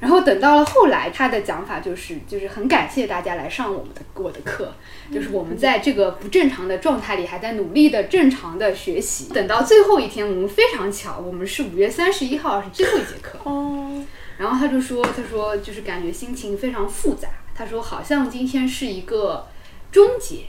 [0.00, 4.72] 然后等到了后来，他的讲法就是，就是很感谢大家来上我们的我的课，
[5.12, 9.32] 就是我们在这个不正常的状态里，还在努力的正常的学习。
[9.32, 13.38] 等到最后一天，我们非常巧，我们是五月三十一号是最后一节课。
[13.44, 14.02] 哦，
[14.38, 17.28] 然后他就说，他说就是感觉心情非常复杂。
[17.54, 19.46] 他说好像今天是一个
[19.92, 20.44] 终结，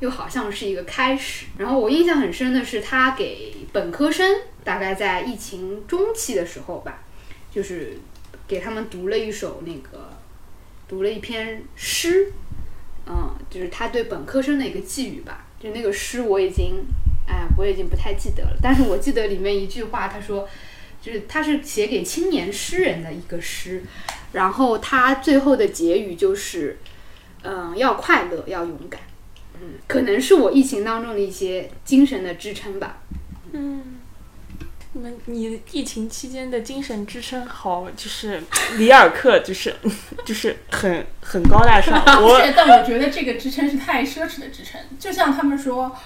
[0.00, 1.46] 又好像是一个开始。
[1.58, 4.34] 然后我印象很深的是，他给本科生
[4.64, 7.04] 大概在疫情中期的时候吧，
[7.52, 7.96] 就是
[8.50, 10.10] 给他们读了一首那个，
[10.88, 12.32] 读了一篇诗，
[13.06, 15.46] 嗯，就是他对本科生的一个寄语吧。
[15.60, 16.84] 就那个诗我已经，
[17.28, 20.48] 哎，我已经不太记得了，但是我记得里面一句话，他说。
[21.02, 23.82] 就是他是写给青年诗人的一个诗，
[24.32, 26.76] 然后他最后的结语就是，
[27.42, 29.00] 嗯，要快乐，要勇敢，
[29.62, 32.98] 嗯，可能是我疫情当中的一些精神的支撑吧。
[33.52, 33.99] 嗯
[34.92, 38.42] 你们你疫情期间的精神支撑好，就是
[38.76, 39.72] 里尔克，就是
[40.24, 42.02] 就是很很高大上。
[42.20, 44.80] 我是，但我觉得这个支撑是太奢侈的支撑。
[44.98, 45.96] 就像他们说，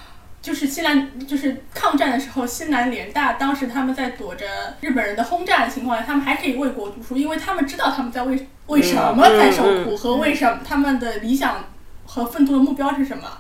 [0.43, 11.71] 就是西南，就是抗战的时候，西南联大当时他们在躲着日本人的轰炸的情况下，他们还可以为国读书，因为他们知道他们在为为什么在受苦，和为什么他们的理想
[12.05, 13.39] 和奋斗的目标是什么。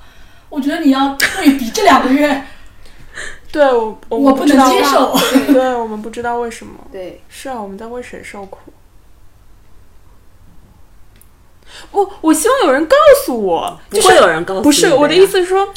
[0.48, 2.46] 我觉得你要对比这两个月，
[3.54, 5.16] 对我我我不能们知道接受。
[5.54, 6.72] 对我们不知道为什么。
[6.90, 8.58] 对，是啊，我们在为谁受苦？
[11.92, 15.68] 我我希望有人告诉我，不就是会有人告诉不是我的意思是说，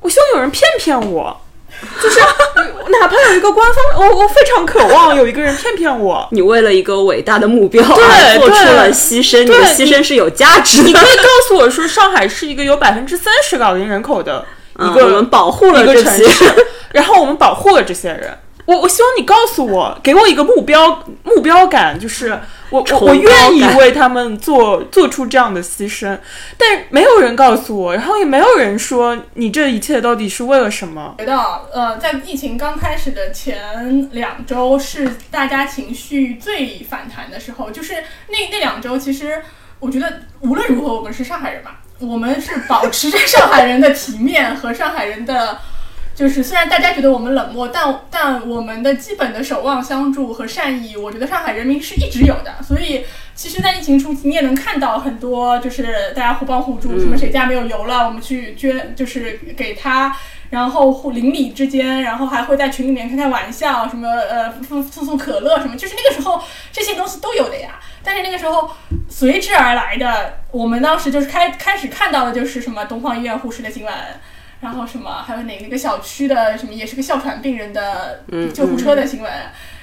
[0.00, 1.36] 我希望有人骗骗我，
[2.00, 2.20] 就是
[2.90, 6.28] 哪怕有一个官方，我我非常渴望有一个人骗骗我。
[6.30, 11.00] 你为了一个伟大的目标而做出了牺牲，你的牺牲是有价值的你可。
[11.00, 14.46] 以告诉我说，上海是一个有百分之三十老龄人口的
[14.78, 18.36] 一嗯，个、我们保护了一个这些，城市， 然后我们保护了这些人。
[18.66, 22.36] 我我希望你告诉我，给我一个目标目标感，就是
[22.70, 26.18] 我我我愿意为他们做做出这样的牺牲，
[26.58, 31.14] 但没有人告诉我，然后也没有人说你这一切到底是为了什么。
[31.18, 31.36] 觉得
[31.72, 37.94] 呃，在疫情刚开始的前两周是大家情绪最反弹的时候，就是
[38.28, 39.40] 那那两周，其实
[39.78, 45.58] 我觉得无论如何，我们是上海人嘛，我们是保持着上海人的体面和上海人的。
[46.14, 52.54] 就是虽然大家觉得我们冷漠，但但我们的基本的守望相助和善意，我觉得上海人民是一直有的。
[52.66, 60.16] 所以其实，在疫情初期，你也能看到很多，就是大家互帮互助，什么谁家没有油了，我们去捐，就是给他，
[60.48, 66.42] 然后互邻里之间，然后还会在群里面开开玩笑，什么呃送送送可乐什么，就是那个时候
[66.72, 67.78] 这些东西都有的呀。
[68.06, 68.70] 但是那个时候
[69.08, 73.92] 随之而来的，我们当时就是开开始看到的就是什么东方医院护士的新闻。
[74.58, 79.30] 然后什么，还有哪哪个小区的什么，也是个哮喘病人的救护车的新闻，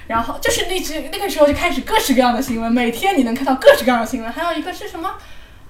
[0.07, 4.31] 然后就是那只那个时候就开始各式各样的新闻，每天你能看到各式各样的新闻。
[4.31, 5.11] 还有一个是什么？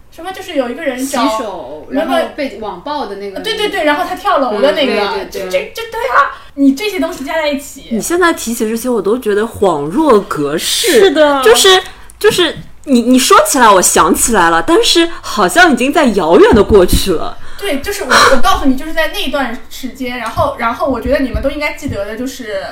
[0.09, 10.99] 什么就是有一个人洗手，然后被网暴的那个，对对对，然后他跳楼的那个，嗯对对对这这这对啊，你这些东西加在一起你，现在提起这些，我都觉得恍若隔世。
[10.99, 11.81] 是的就是
[12.23, 12.55] 就是
[12.85, 17.37] 你你说起来，我想起来了，但是好像已经在遥远的过去了。
[17.57, 22.63] 对，就是我我告诉你，就是在那段时间，然后然后我觉得你们都应该记得的，就是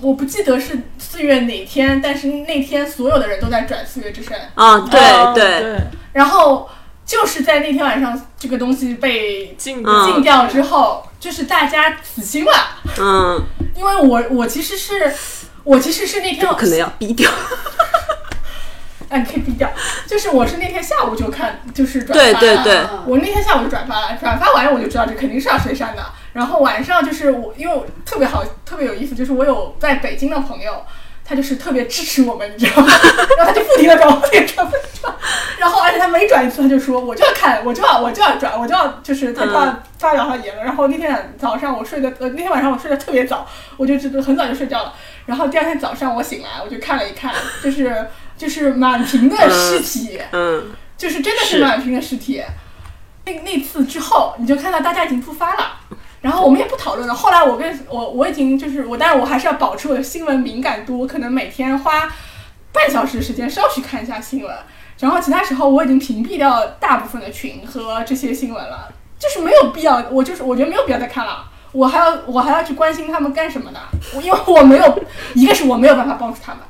[0.00, 5.78] 我不记得是四月哪天，但是那天所有的人都在转四月之声，啊，对哦对，对，
[6.14, 6.70] 然后
[7.04, 12.52] 就是在那天晚上，这个东西被禁嗯禁掉之后，就是大家死心了，
[12.98, 13.44] 嗯，
[13.76, 15.12] 因为我我其实是
[15.62, 17.30] 我其实是那天这个可能要逼掉。
[19.08, 19.68] 哎，你可以低调，
[20.06, 26.02] 就是我是那天下午就看，就是转发了对对对，嗯我那天下午就转发了，转发完我就知道这肯定是要谁删的。
[26.32, 30.84] 然后晚上就是我，因为我特别好，特别有意思，就是我有在北京的朋友，
[31.24, 32.88] 他就是特别支持我们，你知道吗？
[33.38, 35.14] 然后他就不停的转，不停地转，不停转。
[35.58, 40.66] 然后而且他每转一次，他就说我就要看，我就要我就要转，我就要就是他就要嗯发表他言论。
[40.66, 43.46] 然后那天早上我睡的，呃那天晚上我睡得特别早，
[43.76, 44.92] 我就很早就睡觉了。
[45.26, 47.32] 然后第二天早上我醒来，我就看了一看，
[47.62, 50.18] 就是就是满屏的尸体。
[50.32, 52.42] 嗯，就是真的是是满屏的尸体。
[53.26, 55.80] 那那次之后，你就看到大家已经复发了，
[56.20, 57.14] 然后我们也不讨论了。
[57.14, 62.12] 后来我跟我我已经就是我，但是我还是要保持我的新闻敏感度，我可能每天花
[62.70, 64.54] 半小时时间稍许看一下新闻，
[64.98, 71.50] 然后其他时候我已经屏蔽掉大部分的群和这些新闻了，就是没有必要，我就是我觉得没有必要再看了。
[71.72, 73.80] 我还要我还要去关心他们干什么呢？
[74.14, 75.04] 我因为我没有，
[75.34, 76.60] 一个是我没有办法帮助他们，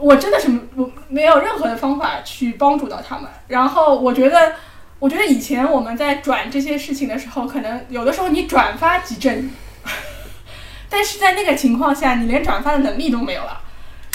[0.00, 3.30] 我真的是我没有任何的方法去帮助到他们。
[3.48, 4.54] 然后我觉得，
[4.98, 9.50] 我觉得以前我们在转这些事情的时候，可能有的时候你转发即正义，
[10.88, 13.60] 但是在那个情况下，你连转发的能力都没有了。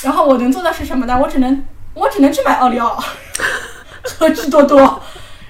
[0.03, 1.17] 然后我能做的是什么呢？
[1.21, 3.01] 我只能我只能去买奥利奥
[4.17, 5.01] 和汁多多，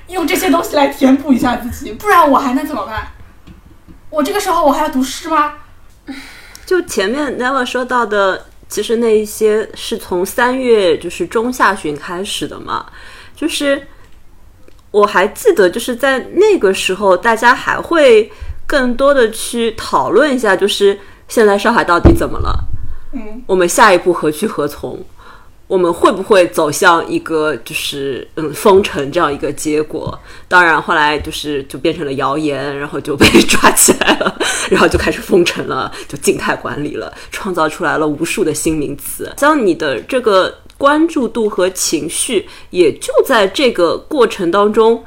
[0.07, 3.07] 用这些东西来填补一下自己，不然我还能怎么办？
[4.09, 5.53] 我这个时候我还要读诗吗？
[6.65, 12.86] 就前面 Never 说到的，其实那一些是从三月就是中下旬开始的嘛，
[13.36, 13.88] 就是
[14.91, 18.32] 我还记得，就是在那个时候，大家还会
[18.66, 22.57] 更多的去讨论一下，就是现在上海到底怎么了？
[23.13, 24.99] 嗯，我们下一步何去何从？
[25.68, 30.18] 我们会不会走向一个就是嗯封城这样一个结果？
[30.47, 34.38] 当然，后来就是就变成了谣言，然后就被抓起来了，
[34.70, 39.34] 然后就开始封城了，就静态管理了，创造出来了无数的新名词。
[39.38, 45.03] 将你的这个关注度和情绪，也就在这个过程当中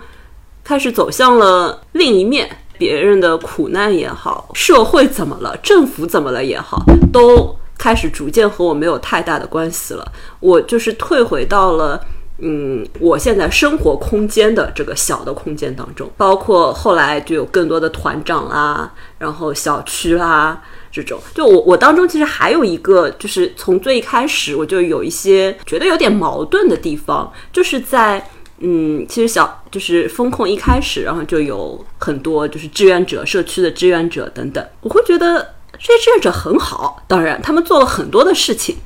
[0.65, 2.49] 开始走向了另一面。
[2.77, 7.57] 别人的苦难也好，社会怎么了，政府怎么了也好，都。
[7.79, 11.99] 开始逐渐和我没有太大的关系了，我就是退回到了，
[12.39, 20.61] 嗯，我现在生活空间的这个小的空间当中，包括后来就有更多的团长啦，然后小区啦
[20.91, 35.55] 这种，就我我当中其实还有一个，就是从最一开始我就有一些觉得有点矛盾的地方，就是在，嗯，其实小就是风控一开始，然后就有很多就是志愿者、社区的志愿者等等，我会觉得。
[35.73, 38.77] 这些志愿者很好，当然他们做了很多的事情，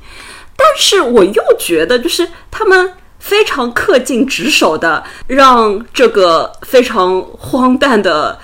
[0.55, 8.37] 但是我又觉得，就是他们非常恪尽职守的，让这个非常荒诞的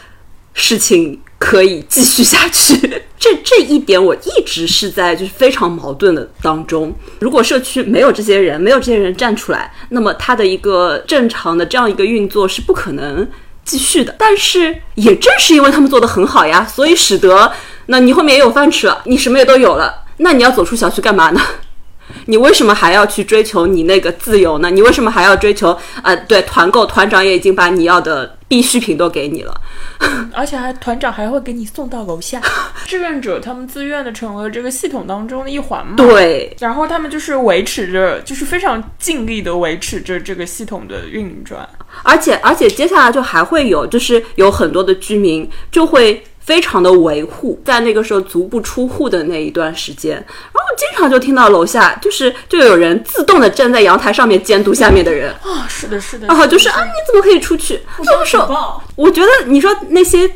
[0.54, 2.76] 事情可以继续下去。
[3.20, 6.92] 这这一点我一直是在就是非常矛盾的当中。
[7.20, 13.30] 如果社区没有这些人，没有这些人站出来，那么他的一个正常的这样一个运作是不可能
[13.64, 14.16] 继续的。
[14.18, 17.52] 但是也正是因为他们做的很好呀，所以使得。
[17.92, 21.42] 那你后面也有饭吃了，你什么也都有了，那你要走出小区干嘛呢？
[22.26, 24.70] 你为什么还要去追求你那个自由呢？
[24.70, 25.76] 你为什么还要追求？
[26.04, 29.54] 呃，对，团购团长也已经把你要的必需品都给你了，
[30.34, 32.42] 而且还团长还会给你送到楼下。
[32.86, 35.94] 志愿者他们自愿的成为这个系统当中的一环嘛？
[35.98, 36.56] 对。
[36.60, 41.68] 然后他们就是维持着，就是非常尽力的维持着这个系统的运转。
[42.04, 46.24] 而且而且接下来就还会有，就是有很多的居民就会。
[46.50, 57.80] 非常的维护，在那个时候足不出户的那一段时间，然后经常就听到楼下就是就有人自动的站在阳台上面监督下面的人啊，是的，是的，然后就是啊，你怎么可以出去？
[58.00, 60.28] 我说，我觉得你说那些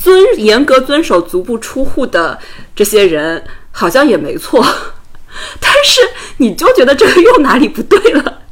[0.00, 2.38] 遵严格遵守足不出户的
[2.76, 4.64] 这些人好像也没错，
[5.58, 6.00] 但是
[6.36, 8.42] 你就觉得这个又哪里不对了？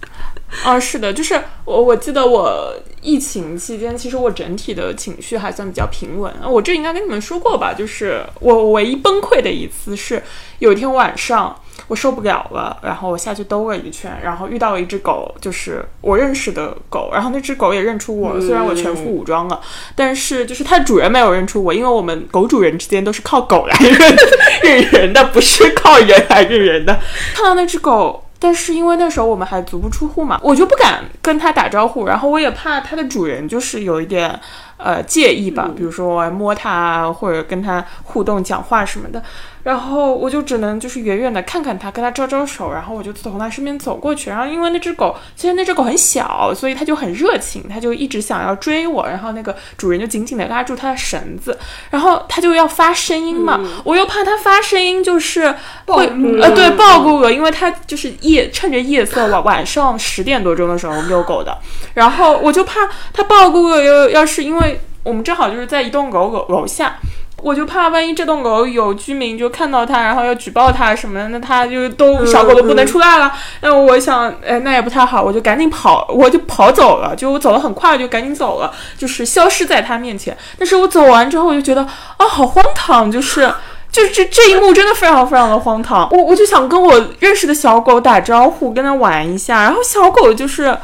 [0.65, 2.75] 啊，是的，就是我我记得我。
[3.05, 6.33] 疫情期间，其实我整体的情绪还算比较平稳。
[6.49, 7.75] 我这应该跟你们说过吧？
[7.77, 10.23] 就是我唯一崩溃的一次是，
[10.61, 11.53] 有一天晚上
[11.89, 19.61] 我受不了了，然后我下去兜了一圈，然后遇到了一只狗，就是我认识的狗，然后那只狗也认出我，虽然我全副武装了，
[19.97, 24.17] 但是就是它的主人没有认出我，因为我们狗主人之间都是靠狗来认
[24.63, 27.01] 认人的，不是靠人来认人的。
[27.35, 28.23] 看到那只狗。
[28.43, 34.41] 但是因为那时候我们还足不出户嘛，我就不敢跟它打招呼，然后我也怕它的主人就是有一点。
[34.83, 39.23] 呃，介意吧，比如说我摸它或者跟它互动、讲话什么的，
[39.63, 44.29] 然后我就只能就是远远的看看它，跟它招招手，然后我就从它身边走过去。
[44.29, 49.07] 然后因为那只狗，其实那只狗很小，所以它就很热情，它就一直想要追我。
[49.07, 51.57] 然后那个主人就紧紧的拉住它的绳子，
[51.91, 55.55] 然后它就要发声音嘛，我又怕它发声音就是
[55.87, 56.07] 会
[56.41, 61.57] 呃对暴露了，因为它就是夜趁着夜色晚晚上十点多钟的时候遛狗的，
[61.95, 62.81] 然后我就怕
[63.13, 64.72] 它暴露了，又要是因为。
[65.03, 66.97] 我们正好就是在一栋楼楼楼下，
[67.43, 73.33] 我就怕万一这栋楼有居民就看到它，然后要举报它什么的，那它就都小狗都不能出来了。
[73.63, 80.37] 那我想，哎，那也不太好，我就赶紧跑，我就跑走了，就我走得很快，就赶紧走了，就是消失在它面前。
[80.57, 83.53] 但是我走完之后，我就觉得啊，好荒唐，就是，
[83.91, 86.09] 就是这这一幕真的非常非常的荒唐。
[86.13, 90.79] 我我就想跟我认识的小狗打招呼，跟它玩一下，然后小狗就是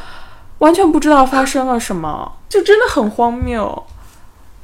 [0.59, 3.85] 完全不知道发生了什么，就真的很荒谬。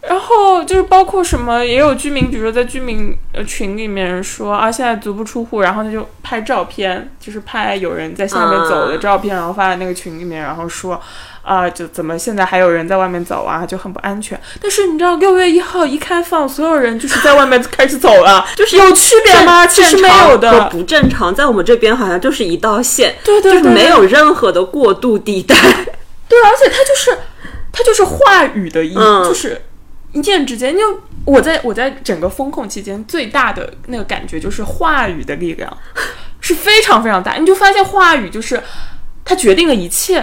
[0.07, 11.01] 然后就是包括什么，也有居民，比如说在居民呃群里面说啊，现在足不出户，然后他就拍照片，就是拍有人在下面走的照片，然后发在那个群里面，然后说
[11.43, 14.39] 啊，就怎么现在还有人在外面走啊，就很不安全。
[14.61, 19.67] 但是你知道六月一号一开放，所有人就是在外面开始走了， 就是有区别吗？
[19.67, 25.55] 其实没有的，不正常，在我们这边好像就是一道线，对对对，就是没有任何的过渡地带。
[26.29, 27.19] 对，而且它就是
[27.73, 28.95] 它就是话语的音，
[29.25, 29.63] 就是。
[30.15, 35.79] 一念之间，就我在我在整个风控期间最大的那个感觉就是话语的力量，
[36.41, 37.35] 是非常非常大。
[37.35, 38.62] 你就发现话语就是
[39.27, 40.21] 它决定了一切。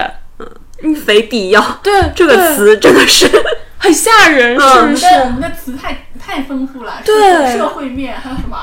[0.84, 1.78] 嗯非必要。
[1.80, 3.30] 对 这个词真的是，
[3.78, 5.06] 很吓人，是不是？
[5.20, 8.56] 我们的词太太丰富了，对社会面还有什么？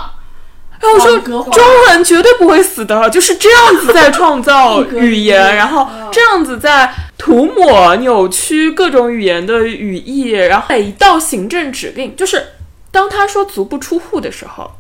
[0.80, 12.44] 然后我说中文绝对不会死的，就是这样子在创造 语言，然后嗯这样子在涂抹、扭曲各种语言的语义，然后每一道行政指令，就是
[12.92, 14.72] 当他说足不出户的时候，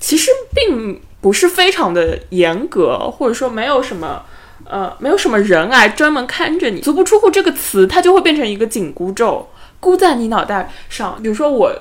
[0.00, 4.22] 其实并不是非常的严格，或者说没有什么。
[4.64, 6.80] 呃，没有什么人来专门看着你。
[6.80, 9.50] 足不出户这个词，它就会变成一个紧箍咒，
[9.80, 11.18] 箍在你脑袋上。
[11.20, 11.74] 比如说我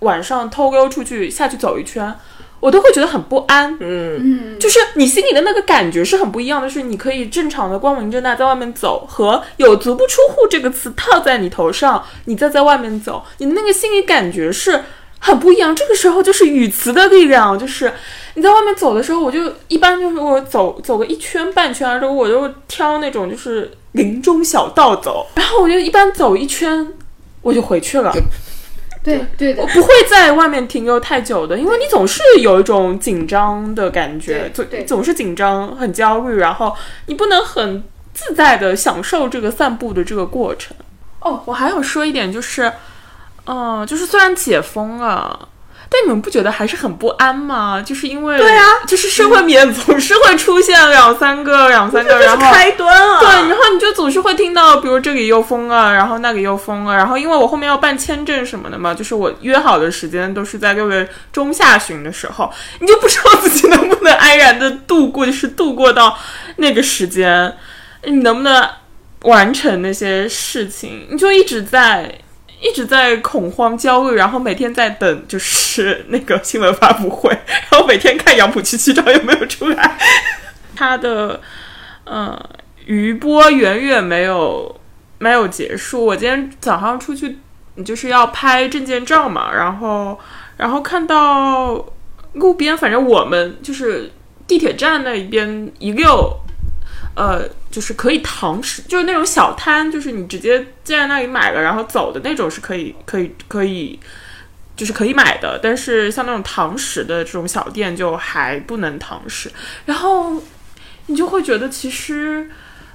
[0.00, 2.14] 晚上偷溜出去下去走一圈，
[2.60, 3.76] 我都会觉得很不安。
[3.80, 14.82] 嗯，嗯，就是你心里的那个感觉是很不一样的，是你可以正常的光明正大在外面走，和有“足不出户”这个词套在你头上，你再在外面走，你的那个心理感觉是
[15.18, 15.74] 很不一样。
[15.74, 17.92] 这个时候就是语词的力量，就是
[18.34, 26.86] 你在外面走的时候，我就一般就是我走走个一圈半圈的时候，我就挑那种就是林中小道走，然后我就一般走一圈
[27.42, 28.12] 我就回去了。
[29.02, 36.74] 对对的我，不会在外面停留太久的，因为你总是有一种紧张的感觉，总总是紧张、很焦虑，然后
[37.06, 37.82] 你不能很
[38.12, 40.76] 自在的享受这个散步的这个过程。
[41.20, 42.72] 哦，我还有说一点就是，
[43.46, 45.48] 嗯、就是虽然解封了。
[45.90, 47.80] 但你们不觉得还是很不安吗？
[47.80, 53.18] 就是因为对啊就是社会里面总是会出现两三个、两三个，然后开端啊。
[53.20, 66.18] 对，然后你就总是会听到，比如这里又封了，然后那里又封了，然后因为我后面要办签证什么的嘛，就是我约好的时间都是在六月中下旬的时候，你就不知道自己能不能安然的度过，就是度过到
[66.56, 67.56] 那个时间，
[68.04, 68.68] 你能不能
[69.22, 72.20] 完成那些事情，你就一直在。
[72.60, 77.30] 一直在恐慌、焦虑，然后每天在等，就是那个新闻发布会，
[77.70, 79.98] 然后每天看杨浦区区长有没有出来。
[80.74, 81.40] 他的，
[82.04, 82.36] 嗯、
[82.86, 84.80] 余波远远没有
[85.18, 86.04] 没有结束。
[86.04, 87.38] 我今天早上出去
[87.84, 90.18] 就是要拍证件照嘛，然后
[90.56, 91.84] 然后看到
[92.32, 94.10] 路边，反正我们就是
[94.46, 96.36] 地铁站那一边一溜，
[97.18, 103.98] 呃，就是可以堂食，就是那种小摊，就是你直接在那里买了，然后走的那种是可以可以可以。
[104.78, 109.50] 就是可以买的，但是像那种堂食的这种小店就还不能堂食，
[109.86, 110.40] 然后
[111.06, 112.48] 你就会觉得其实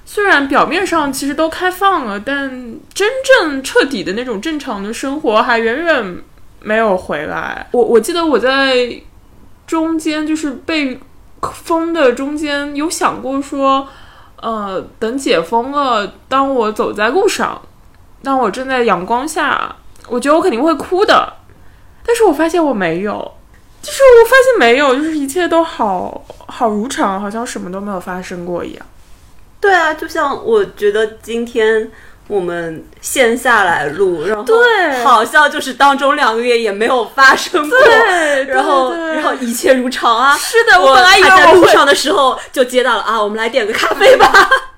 [0.05, 2.49] 虽然表面上其实都开放了，但
[2.93, 6.17] 真正彻底的那种正常的生活还远远
[6.61, 7.67] 没有回来。
[7.71, 9.01] 我我记得我在
[9.67, 10.97] 中间就是被
[11.53, 13.89] 封的中间有想过说，
[14.43, 17.61] 呃，等解封了，当我走在路上，
[18.21, 19.73] 当我正在阳光下，
[20.09, 21.33] 我觉得我肯定会哭的，
[22.05, 23.31] 但是我发现我没有。
[23.81, 28.85] 就是我发现没有，就是一切都好好如常，好像什么都没有发生过一样。
[29.59, 31.89] 对啊，就像我觉得今天
[32.28, 35.03] 我们线下来录，然后对。
[35.03, 39.15] 好像就是当中两个月也没有发生过，对 然后对对。
[39.15, 40.36] 然后一切如常啊。
[40.38, 44.32] 是的，我本来以为还在路上的时候就接到了啊，我们来点个咖啡吧，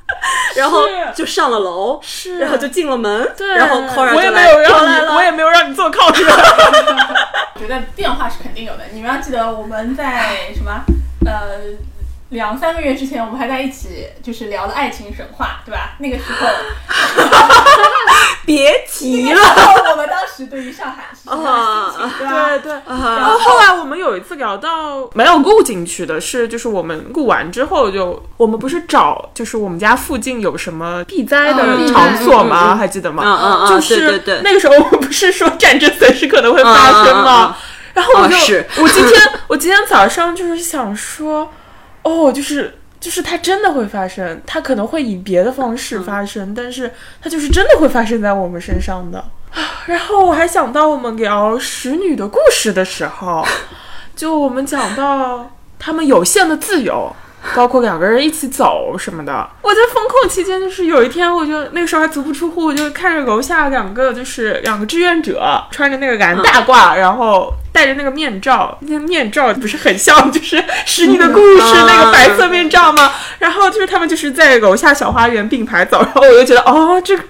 [0.56, 2.40] 然后就上了楼，是。
[2.40, 6.28] 然后就进了门，对，然后 Cora 我也就来没有让你，我也没有让你坐靠人。
[7.54, 8.84] 我 觉得变化是肯定有的。
[8.92, 10.84] 你们要记得，我们在什么
[11.26, 11.62] 呃
[12.30, 15.92] 两三个月之前，我们还在一起，就是聊的爱情神话，对吧？
[16.00, 16.48] 那个时候，
[18.46, 22.50] 别提那了我们当时对于上海是什么样的心情，对吧？
[22.50, 22.72] 对对。
[22.72, 23.30] 然啊！
[23.30, 32.74] 后后来我们有一次聊到没有录进去的是，就是我们录完之后就我们不是找就是我们家附近有什么避灾的嗯场所嗯吗？
[32.74, 33.24] 嗯还记得吗？
[33.24, 37.56] 嗯嗯嗯就是那个时候我们不是说战争随时可能会发生吗？
[37.94, 38.36] 然后我就、
[38.82, 41.50] 我今天我今天早上就是想说，
[42.06, 46.90] 哦，就是就是它真的会发生，它可能会以别的方式发生，但是
[47.22, 49.20] 它就是真的会发生在我们身上的。
[49.52, 53.46] 啊然后我还想到我们聊使女的故事的时候，
[54.16, 57.16] 就我们讲到他们有限的自由。
[57.54, 59.48] 包括两个人一起走什么的。
[59.62, 73.12] 我在风控期间，就是有一天，我就那个时候还足不出户，我就看着楼下两个就是两个志愿者穿着那个蓝大褂，然后戴着那个面罩， 那个面罩不是很像就是《使你的故事》那个白色面罩吗？
[73.40, 77.24] 然后就是他们就是在楼下小花园并排走，然后我就觉得哦，这个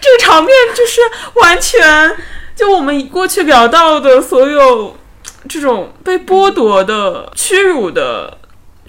[0.00, 1.00] 这个场面就是
[1.40, 2.16] 完全
[2.56, 4.96] 就我们过去聊到的所有
[5.48, 8.38] 这种被剥夺的、屈辱的。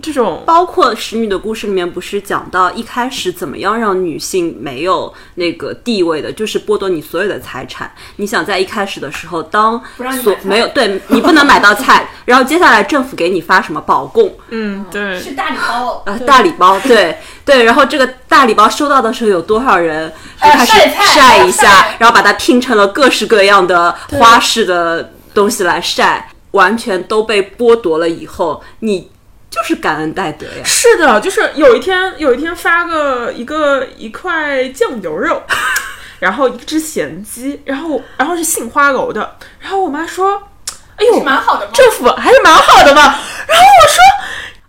[0.02, 7.92] 这种包括《使女的故事》里面不是讲到一开始怎么样让女性没有那个地位的，就是剥夺你所有的财产。
[8.16, 9.82] 你想在一开始的时候，当
[10.22, 17.18] 所没有对你不能买到菜，然后接下来政府给你发什么保供，嗯，对，是大礼包，呃，大礼包，对。
[17.44, 20.08] 对，然后这个大礼包收到的时候，有多少人
[20.42, 29.10] 就呃开始晒晒一下晒，然后把它拼成了各式各样的花式的东西来晒，完全都被剥夺了以后，你
[29.52, 30.64] 就是感恩戴德呀。
[30.66, 35.44] 是的，就是有一天有一天发个一个一块酱油肉，
[36.20, 40.42] 然后一只咸鸡，然后然后是杏花楼的，然后我妈说，
[40.96, 41.72] 哎呦，是蛮好的嘛。
[41.74, 43.02] 政府还是蛮好的嘛。
[43.02, 43.98] 然后我说，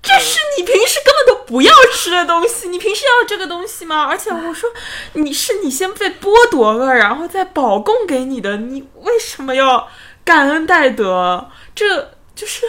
[0.03, 4.07] 这是你平时根本都不要吃的东西，你平时要这个东西吗？
[4.09, 4.69] 而且我说，
[5.13, 9.87] 你是你先被剥夺了，然后再保供给你的，你为什么要
[10.25, 11.49] 感恩戴德？
[11.75, 12.67] 这就是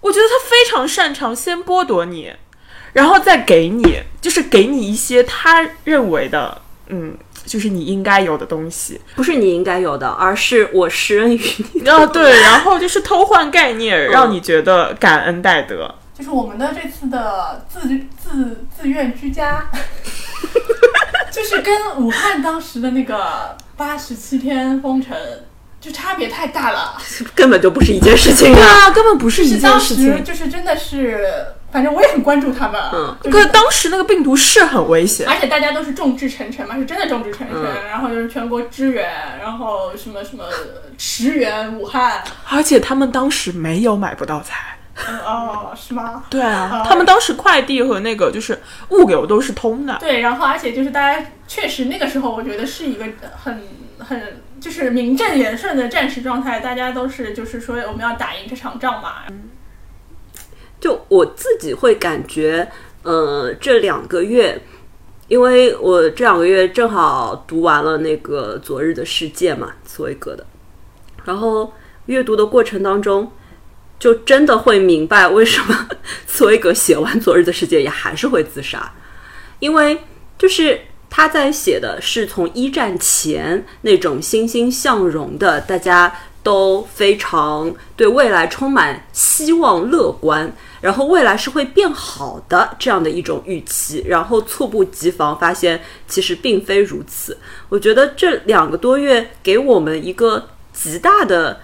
[0.00, 2.32] 我觉得他非常擅长先剥夺你，
[2.92, 7.16] 然后再给你，就是给你一些他认为的，嗯。
[7.46, 11.40] 就是你应该有的东西，不是你应该有的，而是我施恩于
[11.72, 11.88] 你。
[11.88, 15.92] 啊，对，然后就是偷换概念，让你觉得感恩戴德。
[16.16, 19.68] 就是我们的这次的自自自愿居家，
[21.32, 25.16] 就是跟武汉当时的那个八十七天封城，
[25.80, 26.96] 就差别太大了。
[27.34, 28.86] 根本就不是一件事情对啊！
[28.86, 30.24] 啊，根本不是一件是当时事情。
[30.24, 32.80] 就是真的是，反正我也很关注他们。
[32.92, 39.08] 嗯就是可当时那个病毒是很危险，而且大家都是众志成城嘛，是真的众志成城，嗯然后就是全国支援，
[39.40, 40.44] 然后什么什么
[40.98, 42.22] 驰援武汉。
[42.50, 44.76] 而且他们当时没有买不到菜。
[45.08, 46.24] 嗯哦，是吗？
[46.28, 49.96] 对啊啊，他们当时快递和那个就是物流都是通的。
[49.98, 53.06] 对，然后而且就是大家确实那个时候，我觉得是一个
[53.42, 53.62] 很
[53.98, 59.24] 很就是名正言顺的战时状态，大家都是就是说我们要打赢这场仗嘛。
[60.78, 62.70] 就我自己会感觉，
[63.02, 64.60] 呃，这两个月，
[65.28, 70.46] 因为我这两个月正好读完了那个《昨日的世界》嘛，茨威格的，
[71.24, 71.72] 然后
[72.06, 73.32] 阅读的过程当中，
[73.98, 75.88] 就真的会明白为什么
[76.26, 78.92] 茨威格写完《昨日的世界》也还是会自杀，
[79.58, 79.98] 因为
[80.36, 80.80] 就是。
[81.10, 90.50] 他在写的是从一战前那种欣欣向荣的，大家都非常对未来充满希望、乐观，
[90.80, 97.36] 然后未来是会变好的这样的一种预期，然后猝不及防发现其实并非如此。
[97.68, 101.60] 我觉得这两个多月给我们一个极大的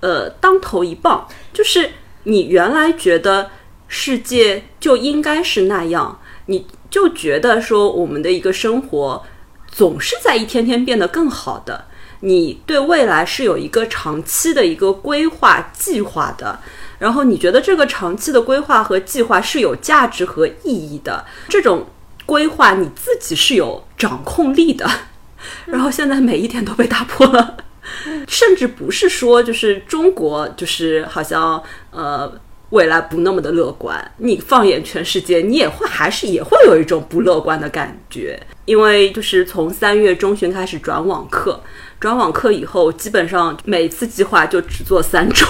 [0.00, 1.90] 呃当头一棒，就是
[2.22, 3.50] 你原来觉得
[3.88, 6.20] 世界就应该是那样，
[6.50, 9.24] 你就觉得说我们的一个生活
[9.70, 11.84] 总是在一天天变得更好的。
[12.22, 16.58] 你对未来是有一个长期的一个规划计划的，
[16.98, 21.86] 然后你觉得这个长期的规划和计划是有价值和意义的，这种
[22.26, 24.86] 规划你自己是有掌控力的，
[25.64, 27.56] 然后现在每一点都被打破了，
[28.28, 32.30] 甚至不是说就是中国就是好像呃
[32.70, 41.60] 未来不那么的乐观，你放眼全世界，你也会还是也会有一种不乐观的感觉，因为就是从三月中旬开始转网课。
[41.98, 45.44] 转网课以后，基本上每次计划就只做三周，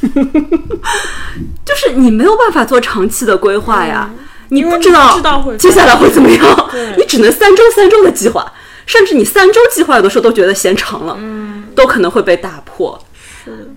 [1.64, 4.08] 就是你没有办法做长期的规划呀，
[4.50, 8.52] 你不知道你不知道接下来会怎么样，你只能三周三周的计划，
[8.86, 13.02] 甚至你三周计划有的时候都觉得嫌长了，嗯，都可能会被打破。
[13.44, 13.68] 是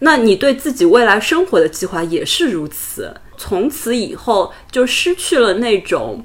[0.00, 6.24] 那你对自己未来生活的计划也是如此，从此以后就失去了那种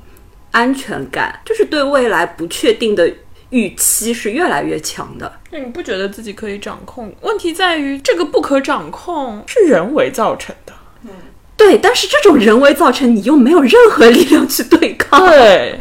[0.52, 3.11] 安全感，就是对未来不确定的
[3.49, 5.31] 预期是越来越强的。
[5.52, 7.14] 那你不觉得自己可以掌控？
[7.22, 10.73] 问题在于这个不可掌控是人为造成的。
[11.03, 11.10] 嗯
[11.57, 15.23] 对，但是这种人为造成，你又没有任何力量去对抗。
[15.27, 15.80] 对，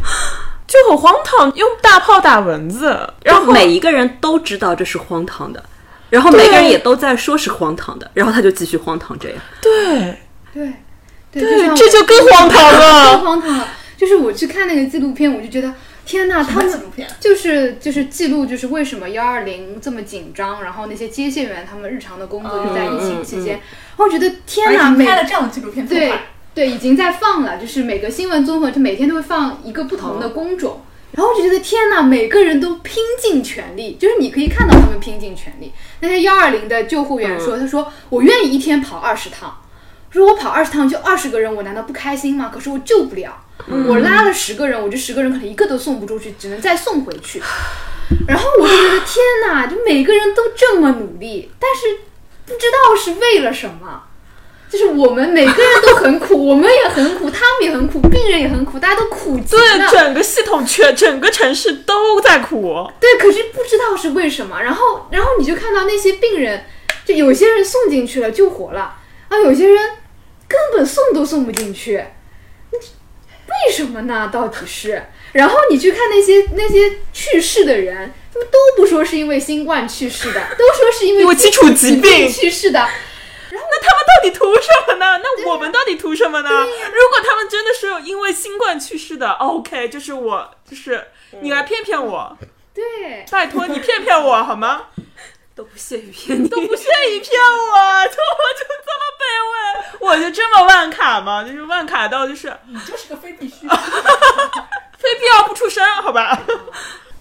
[0.67, 2.89] 就很荒唐，用大炮打蚊子，
[3.23, 5.65] 然后然后每一个人都知道这是荒唐的，
[6.11, 9.39] 然后每个人也都在说是荒唐的，然后他就继续荒唐这样。
[9.63, 10.17] 对
[10.53, 10.73] 对
[11.33, 13.19] 对这就更荒唐了更了。
[13.19, 13.69] 荒唐了。
[13.97, 15.75] 就是我去看那个纪录片，我就觉得
[16.07, 17.07] 天呐，他们么纪录片？
[17.21, 26.11] 就是就是记录，就是为什么幺二零这么紧张，然后那些接线员他们日常的工作就在疫情期间，然后我觉得天呐，拍了这样的纪录片对，
[26.55, 30.81] 对已经在放了，就是每个新闻综合，就每天都会放一个不同的工种。
[31.13, 35.73] 然后我就觉得天呐，每个人都拼尽全力，就是你可以看到他们拼尽全力。
[36.01, 39.61] 那些幺二零的救护员说，他说我愿意一天跑二十趟，
[40.11, 42.51] 说我跑二十趟就二十个人，我难道不开心吗？
[42.53, 43.45] 可是我救不了，
[43.89, 47.43] 我拉了十个人，我这十个人可能一个都送不出去，只能再送回去。
[48.27, 49.17] 然后我就觉得天
[49.49, 52.03] 呐，就每个人都这么努力，但是
[52.47, 54.05] 不知道是为了什么。
[54.71, 59.89] 就是我们每个人都很苦，我们也很苦，他们也很苦，病人也很苦，大家都苦极对，了。
[59.91, 62.89] 整个系统全整个城市都在苦。
[63.01, 64.63] 对，可是不知道是为什么。
[64.63, 66.65] 然后，然后你就看到那些病人，
[67.05, 68.95] 就有些人送进去了救活了，
[69.29, 69.77] 啊，有些人
[70.47, 71.97] 根本送都送不进去，
[72.71, 74.31] 为什么呢？
[74.33, 75.03] 到底是？
[75.33, 82.89] 然后你去看那些那些去世的人，他们都不说是因为新冠去世的，都说是因为基础疾疾病去世的。
[83.51, 85.19] 那他们到底图什么呢？
[85.23, 86.49] 那我们到底图什么呢？
[86.51, 91.09] 如果他们真的是因为新冠去世的，OK，就是我，就是
[91.41, 92.37] 你来骗骗我，
[92.75, 94.83] 对，拜托你骗骗我 好吗？
[95.55, 97.75] 都不屑于骗你，都不屑于骗我，
[98.09, 101.45] 就我就这么卑微，我就这么万卡吗？
[101.45, 103.69] 就是万卡到就是你就是个非必须。
[105.01, 106.39] 非必要不出声，好吧？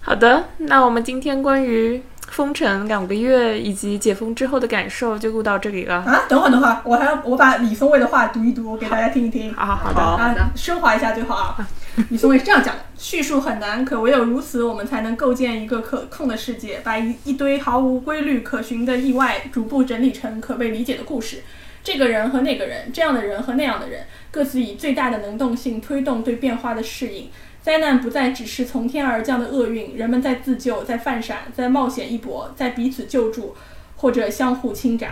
[0.02, 2.02] 好的，那我们今天关于
[2.40, 5.96] 封城两个月以及解封之后的感受就录到这里了。
[5.96, 9.52] 啊，等会儿等会儿，我还要我把李松蔚的话读一读，给大家听一听。
[9.52, 11.68] 好好好的，啊，升华一下最好啊。
[12.08, 21.42] 李松蔚是这样讲的：叙述很难，可唯有如此，我们才能构建一个可控的世界，把一一堆毫无规律可循的意外逐步整理成可被理解的故事。
[21.84, 27.28] 这个人和那个人，这样的人和那样的人，各自以最大的能动性推动对变化的适应。
[27.62, 33.54] 灾难不再只是从天而降的厄运，人们在自救，在犯傻，在冒险一搏，在彼此救助，
[33.96, 35.08] 或者相互倾轧。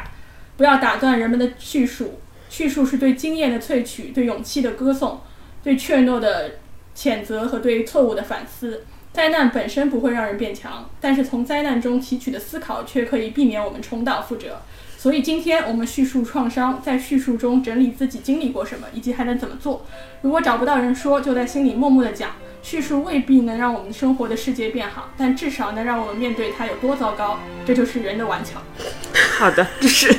[0.57, 5.21] 不要打断人们的叙述，叙述是对经验的萃取，对勇气的歌颂，
[5.63, 6.53] 对怯懦的
[6.97, 8.85] 谴责和对错误的反思。
[9.13, 14.61] 灾难本身不会让人变强，但是从灾难中提取的思考却可以避免我们重蹈覆辙。
[14.99, 19.87] 所以今天我们叙述创伤，在叙述中整理自己经历过什么，以及还能怎么做。
[20.23, 22.33] 如果找不到人说，就在心里默默的讲。
[22.61, 27.39] 叙述未必能让我们生活的世界变好，但至少能让我们面对它有多糟糕。
[27.65, 28.61] 这就是人的顽强。
[29.39, 30.13] 好的，这是，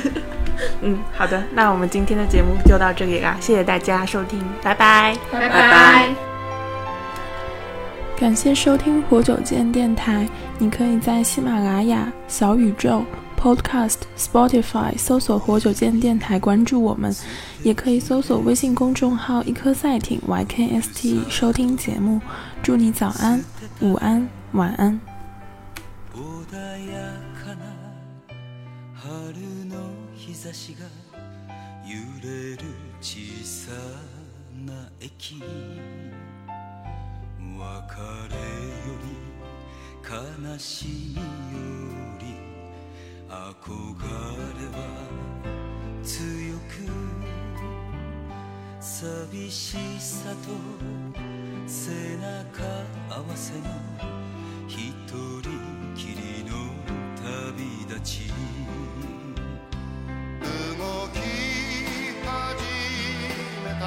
[0.80, 5.14] 嗯，好的，那我们今天的节目就到这里啦，谢谢大家收听，拜拜。
[5.30, 6.08] 拜拜拜
[8.18, 10.26] 感谢收听活久见电台。
[10.58, 13.04] 你可以在喜马拉雅、小宇宙、
[13.39, 17.11] Podcast、Spotify 搜索“活久见电台”，关注我们；
[17.63, 22.21] 也可以搜索微信公众号“一颗赛艇 YKST” 收听节目。
[22.63, 23.43] 祝你早安、
[23.79, 24.99] 午安、晚安。
[26.13, 26.55] 穏
[26.91, 27.65] やかな
[28.93, 29.75] 春の
[30.15, 30.85] 日差しが
[31.85, 32.59] 揺れる
[33.01, 33.71] 小さ
[34.65, 35.45] な駅別
[38.31, 39.05] れより
[40.03, 41.28] 悲しみより
[43.62, 44.78] 憧れは
[46.02, 46.88] 強く
[48.80, 50.48] 寂しさと
[51.66, 52.62] 背中
[53.10, 53.60] 合わせの
[54.66, 55.42] 一人
[55.94, 56.50] きりの
[57.22, 58.34] 旅立ち動
[61.12, 61.16] き
[62.24, 62.30] 始
[63.64, 63.84] めた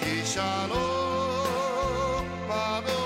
[0.00, 0.74] 汽車の
[2.46, 2.97] 窓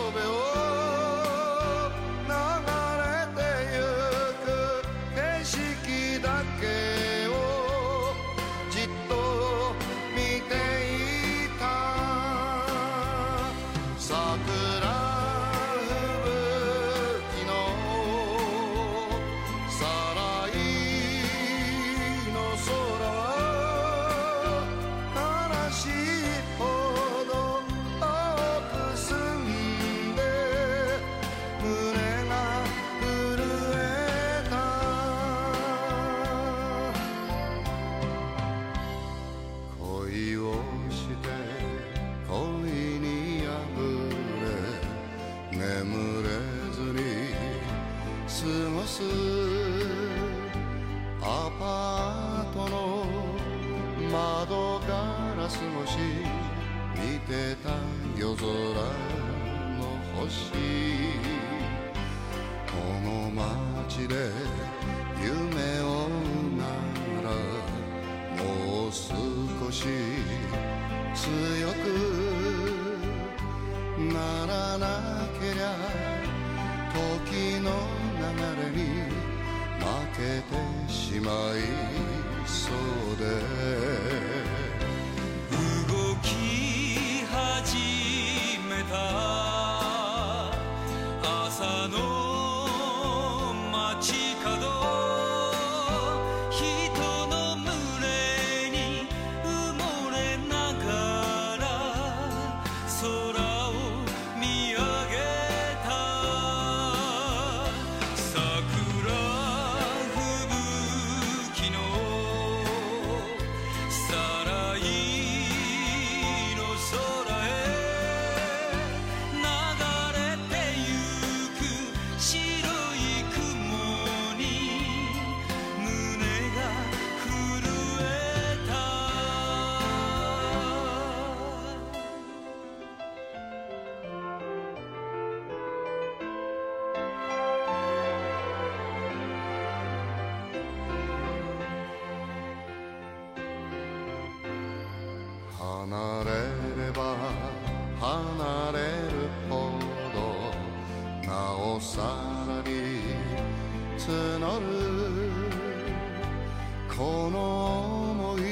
[156.97, 158.43] この想い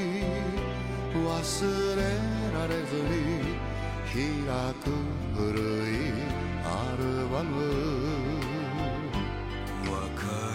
[1.14, 2.00] 忘れ
[2.58, 3.10] られずに
[4.10, 4.18] 開
[4.76, 4.88] く
[5.36, 6.16] 古い
[6.64, 7.50] アルバム。
[9.84, 9.94] 若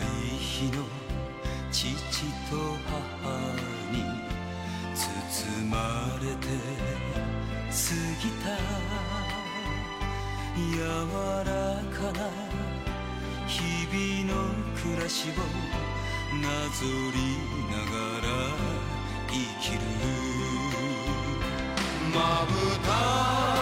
[0.01, 0.03] い
[0.35, 0.83] 日の
[1.71, 1.85] 父
[2.49, 2.57] と
[2.87, 2.93] 母
[3.91, 3.95] に
[4.95, 4.99] 包
[5.69, 5.75] ま
[6.19, 6.47] れて
[7.69, 7.77] 過
[8.19, 8.45] ぎた
[10.57, 10.73] 柔
[11.45, 11.53] ら
[11.95, 12.19] かな
[13.47, 15.31] 日々の暮らしを。
[16.41, 17.17] なぞり
[17.71, 18.29] ながら
[19.27, 19.79] 生きる。
[22.13, 22.53] まぶ
[22.85, 23.54] た